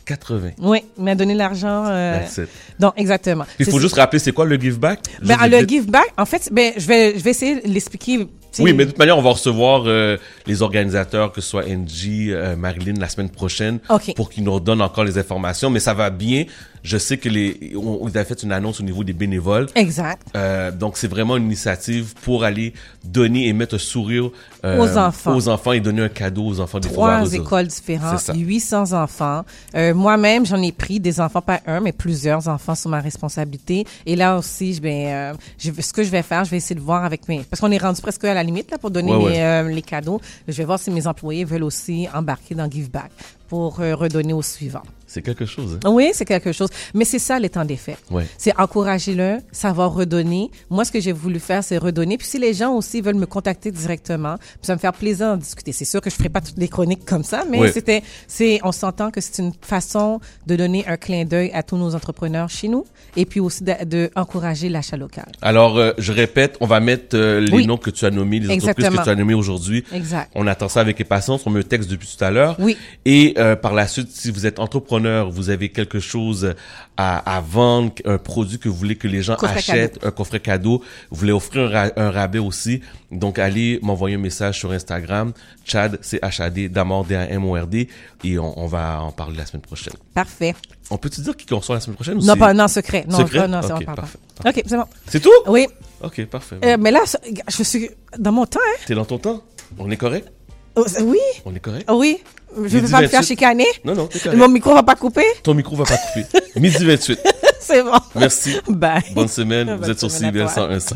80. 0.04 0.50
Oui, 0.58 0.80
il 0.98 1.04
m'a 1.04 1.14
donné 1.14 1.34
l'argent. 1.34 1.86
euh, 1.86 2.18
donc, 2.78 2.92
exactement. 2.96 3.44
Il 3.58 3.66
faut 3.66 3.78
juste 3.80 3.94
rappeler, 3.96 4.18
c'est 4.18 4.32
quoi 4.32 4.44
le 4.44 4.56
give 4.60 4.78
back? 4.78 5.00
Ben, 5.22 5.36
le 5.48 5.58
vite. 5.58 5.68
give 5.68 5.86
back, 5.90 6.12
en 6.16 6.26
fait, 6.26 6.48
ben, 6.52 6.72
je 6.76 6.86
vais, 6.86 7.18
je 7.18 7.24
vais 7.24 7.30
essayer 7.30 7.60
de 7.60 7.68
l'expliquer. 7.68 8.28
Oui, 8.60 8.72
mais 8.72 8.84
de 8.84 8.90
toute 8.90 8.98
manière, 8.98 9.18
on 9.18 9.22
va 9.22 9.30
recevoir 9.30 9.82
euh, 9.86 10.16
les 10.46 10.62
organisateurs, 10.62 11.32
que 11.32 11.40
ce 11.40 11.48
soit 11.48 11.64
NG, 11.66 12.30
euh, 12.30 12.54
Marilyn, 12.54 12.94
la 13.00 13.08
semaine 13.08 13.30
prochaine, 13.30 13.80
OK. 13.88 14.14
pour 14.14 14.30
qu'ils 14.30 14.44
nous 14.44 14.52
redonnent 14.52 14.82
encore 14.82 15.04
les 15.04 15.18
informations. 15.18 15.70
Mais 15.70 15.80
ça 15.80 15.94
va 15.94 16.10
bien. 16.10 16.44
Je 16.85 16.99
sais 16.99 17.16
que 17.16 17.29
les, 17.29 17.73
on, 17.75 17.99
on 18.03 18.09
a 18.14 18.25
fait 18.25 18.42
une 18.42 18.53
annonce 18.53 18.79
au 18.79 18.83
niveau 18.83 19.03
des 19.05 19.14
bénévoles. 19.14 19.66
Exact. 19.75 20.20
Euh, 20.37 20.70
donc 20.70 20.97
c'est 20.99 21.09
vraiment 21.09 21.37
une 21.38 21.47
initiative 21.47 22.14
pour 22.23 22.44
aller 22.44 22.75
donner 23.03 23.49
et 23.49 23.53
mettre 23.55 23.75
un 23.77 23.79
sourire 23.79 24.31
euh, 24.64 24.79
Aux 24.79 24.97
enfants. 24.99 25.35
aux 25.35 25.49
enfants 25.49 25.73
et 25.73 25.81
donner 25.81 26.03
un 26.03 26.09
cadeau 26.11 26.44
aux 26.47 26.61
enfants 26.61 26.79
Trois 26.81 27.33
écoles 27.33 27.66
différentes, 27.68 28.18
C'est 28.18 28.27
ça. 28.27 28.35
800 28.35 28.92
enfants. 28.92 29.44
Euh, 29.75 29.94
Moi-même, 29.94 30.44
j'en 30.47 30.61
ai 30.62 30.73
pris 30.73 31.01
des 31.01 31.20
enfants, 31.20 31.40
pas 31.42 31.61
un, 31.66 31.81
mais 31.81 31.92
plusieurs 31.92 32.49
enfants 32.49 32.75
sous 32.75 32.88
ma 32.90 33.01
responsabilité. 33.01 33.87
Et 34.07 34.14
là 34.14 34.37
aussi, 34.37 34.75
je 34.75 34.83
vais, 34.83 35.07
euh, 35.09 35.33
je 35.59 35.70
ce 35.81 35.92
que 35.92 36.03
je 36.03 36.11
vais 36.11 36.23
faire, 36.23 36.44
je 36.44 36.51
vais 36.51 36.59
essayer 36.59 36.77
de 36.77 36.81
voir 36.85 37.05
avec 37.05 37.29
mes... 37.29 37.40
Parce 37.51 37.61
qu'on 37.61 37.70
est 37.70 37.79
rendu 37.79 38.01
presque 38.03 38.25
à 38.25 38.35
la 38.35 38.42
limite 38.42 38.70
là, 38.70 38.77
pour 38.79 38.90
donner 38.90 39.12
Ouais, 39.12 39.18
mes, 39.18 39.25
ouais. 39.25 39.40
euh, 39.42 39.68
les 39.70 39.83
cadeaux. 39.83 40.20
Je 40.47 40.53
vais 40.55 40.64
voir 40.64 40.79
si 40.79 40.90
mes 40.90 41.07
employés 41.07 41.44
veulent 41.44 41.64
aussi 41.64 42.07
embarquer 42.14 42.55
dans 42.55 42.70
Give 42.70 42.90
Back 42.90 43.11
pour 43.49 43.81
euh, 43.81 43.94
redonner 43.94 44.33
aux 44.35 44.42
suivants. 44.42 44.83
C'est 45.14 45.22
quelque 45.22 45.46
chose. 45.46 45.79
Hein? 45.85 45.90
Oui, 45.90 46.11
c'est 46.12 46.24
quelque 46.24 46.50
chose. 46.53 46.68
Mais 46.92 47.05
c'est 47.05 47.20
ça, 47.20 47.38
les 47.38 47.48
temps 47.48 47.64
des 47.64 47.77
fêtes. 47.77 48.03
Ouais. 48.11 48.27
C'est 48.37 48.53
encourager-le, 48.59 49.38
savoir 49.53 49.94
redonner. 49.94 50.50
Moi, 50.70 50.85
ce 50.85 50.90
que 50.90 51.00
j'ai 51.00 51.12
voulu 51.12 51.38
faire, 51.38 51.62
c'est 51.62 51.79
redonner. 51.79 52.18
Puis 52.18 52.27
si 52.27 52.38
les 52.38 52.53
gens 52.53 52.72
aussi 52.74 53.00
veulent 53.00 53.14
me 53.14 53.27
contacter 53.27 53.70
directement, 53.70 54.37
puis 54.38 54.59
ça 54.62 54.74
me 54.74 54.81
fait 54.81 54.90
plaisir 54.92 55.29
d'en 55.29 55.37
discuter. 55.37 55.70
C'est 55.72 55.85
sûr 55.85 56.00
que 56.00 56.11
je 56.11 56.16
ferai 56.16 56.29
pas 56.29 56.40
toutes 56.40 56.59
les 56.59 56.66
chroniques 56.68 57.05
comme 57.05 57.22
ça, 57.22 57.44
mais 57.48 57.61
Ouais. 57.61 57.70
c'était, 57.72 58.03
c'est, 58.27 58.59
on 58.64 58.72
s'entend 58.72 59.11
que 59.12 59.20
c'est 59.20 59.40
une 59.40 59.53
façon 59.62 60.18
de 60.46 60.57
donner 60.57 60.85
un 60.88 60.96
clin 60.96 61.24
d'œil 61.24 61.50
à 61.55 61.62
tous 61.62 61.77
nos 61.77 61.94
entrepreneurs 61.94 62.50
chez 62.50 62.66
nous, 62.68 62.85
et 63.16 63.24
puis 63.24 63.38
aussi 63.40 63.62
de, 63.62 63.72
de 63.85 64.11
encourager 64.16 64.68
l'achat 64.68 64.96
local. 64.96 65.27
Alors, 65.42 65.79
euh, 65.79 65.92
je 65.98 66.12
répète, 66.12 66.57
on 66.61 66.66
va 66.66 66.81
mettre 66.81 67.16
euh, 67.16 67.40
les 67.40 67.53
Oui. 67.53 67.66
noms 67.66 67.77
que 67.77 67.90
tu 67.90 68.05
as 68.05 68.11
nommés, 68.11 68.40
les 68.40 68.46
entreprises 68.46 68.68
Exactement. 68.68 68.98
que 68.98 69.05
tu 69.05 69.11
as 69.11 69.14
nommées 69.14 69.35
aujourd'hui. 69.35 69.85
Exact. 69.92 70.31
On 70.35 70.46
attend 70.48 70.68
ça 70.68 70.81
avec 70.81 71.00
impatience. 71.00 71.42
On 71.46 71.50
me 71.50 71.62
texte 71.62 71.88
depuis 71.88 72.09
tout 72.18 72.24
à 72.24 72.31
l'heure. 72.33 72.57
Oui. 72.59 72.77
Et 73.05 73.35
euh, 73.38 73.55
par 73.57 73.74
la 73.74 73.87
suite, 73.87 74.09
si 74.11 74.31
vous 74.31 74.46
êtes 74.46 74.59
entrepreneur, 74.59 75.03
vous 75.30 75.50
avez 75.50 75.68
quelque 75.70 76.00
chose 76.00 76.54
à, 76.96 77.36
à 77.36 77.40
vendre, 77.40 77.92
un 78.04 78.18
produit 78.18 78.58
que 78.58 78.68
vous 78.68 78.74
voulez 78.74 78.96
que 78.96 79.08
les 79.08 79.22
gens 79.22 79.36
Coffret 79.36 79.56
achètent, 79.58 80.04
un 80.04 80.10
coffret 80.10 80.40
cadeau, 80.40 80.82
vous 81.10 81.16
voulez 81.16 81.32
offrir 81.32 81.66
un, 81.66 81.68
ra- 81.70 81.92
un 81.96 82.10
rabais 82.10 82.38
aussi. 82.38 82.80
Donc, 83.10 83.38
allez 83.38 83.78
m'envoyer 83.82 84.16
un 84.16 84.20
message 84.20 84.58
sur 84.58 84.72
Instagram, 84.72 85.32
Chad, 85.64 85.98
c'est 86.02 86.22
H-A-D, 86.22 86.68
Damord, 86.68 87.04
D-A-M-O-R-D, 87.04 87.88
et 88.24 88.38
on, 88.38 88.58
on 88.58 88.66
va 88.66 89.00
en 89.02 89.12
parler 89.12 89.36
la 89.36 89.46
semaine 89.46 89.62
prochaine. 89.62 89.94
Parfait. 90.14 90.54
On 90.90 90.98
peut-tu 90.98 91.20
dire 91.22 91.36
qui 91.36 91.46
qu'on 91.46 91.60
soit 91.62 91.76
la 91.76 91.80
semaine 91.80 91.94
prochaine 91.96 92.18
ou 92.18 92.22
Non, 92.24 92.36
pas, 92.36 92.52
non, 92.54 92.68
secret. 92.68 93.04
Non, 93.08 93.18
Secret? 93.18 93.48
non, 93.48 93.62
ça, 93.62 93.74
Ok, 93.76 93.80
on 93.82 93.84
parle 93.84 93.96
parfait, 93.96 94.18
pas. 94.42 94.50
OK, 94.50 94.62
c'est 94.66 94.76
bon. 94.76 94.84
C'est 95.08 95.20
tout? 95.20 95.30
Oui. 95.46 95.66
Ok, 96.02 96.24
parfait. 96.26 96.56
Euh, 96.64 96.76
mais 96.78 96.90
là, 96.90 97.00
je 97.48 97.62
suis 97.62 97.88
dans 98.18 98.32
mon 98.32 98.44
temps, 98.46 98.60
hein? 98.62 98.78
T'es 98.86 98.94
dans 98.94 99.04
ton 99.04 99.18
temps? 99.18 99.42
On 99.78 99.90
est 99.90 99.96
correct? 99.96 100.30
Oh, 100.76 100.84
Oui. 101.02 101.18
On 101.44 101.54
est 101.54 101.60
correct? 101.60 101.88
Oui. 101.90 102.18
Je 102.56 102.78
ne 102.78 102.82
vais 102.82 102.90
pas 102.90 103.02
me 103.02 103.08
faire 103.08 103.20
28. 103.20 103.26
chicaner. 103.26 103.66
Non, 103.84 103.94
non. 103.94 104.08
Mon 104.34 104.48
micro 104.48 104.74
va 104.74 104.82
pas 104.82 104.94
couper. 104.94 105.24
Ton 105.42 105.54
micro 105.54 105.76
va 105.76 105.84
pas 105.84 105.96
couper. 105.96 106.26
Midi 106.56 106.84
28. 106.84 107.18
c'est 107.60 107.82
bon. 107.82 107.92
Merci. 108.14 108.56
Bye. 108.68 109.02
Bonne 109.14 109.28
semaine. 109.28 109.66
Bonne 109.66 109.78
Vous 109.78 109.90
êtes 109.90 109.98
sur 109.98 110.10
CBL 110.10 110.46
toi. 110.52 110.68
101.5. 110.68 110.94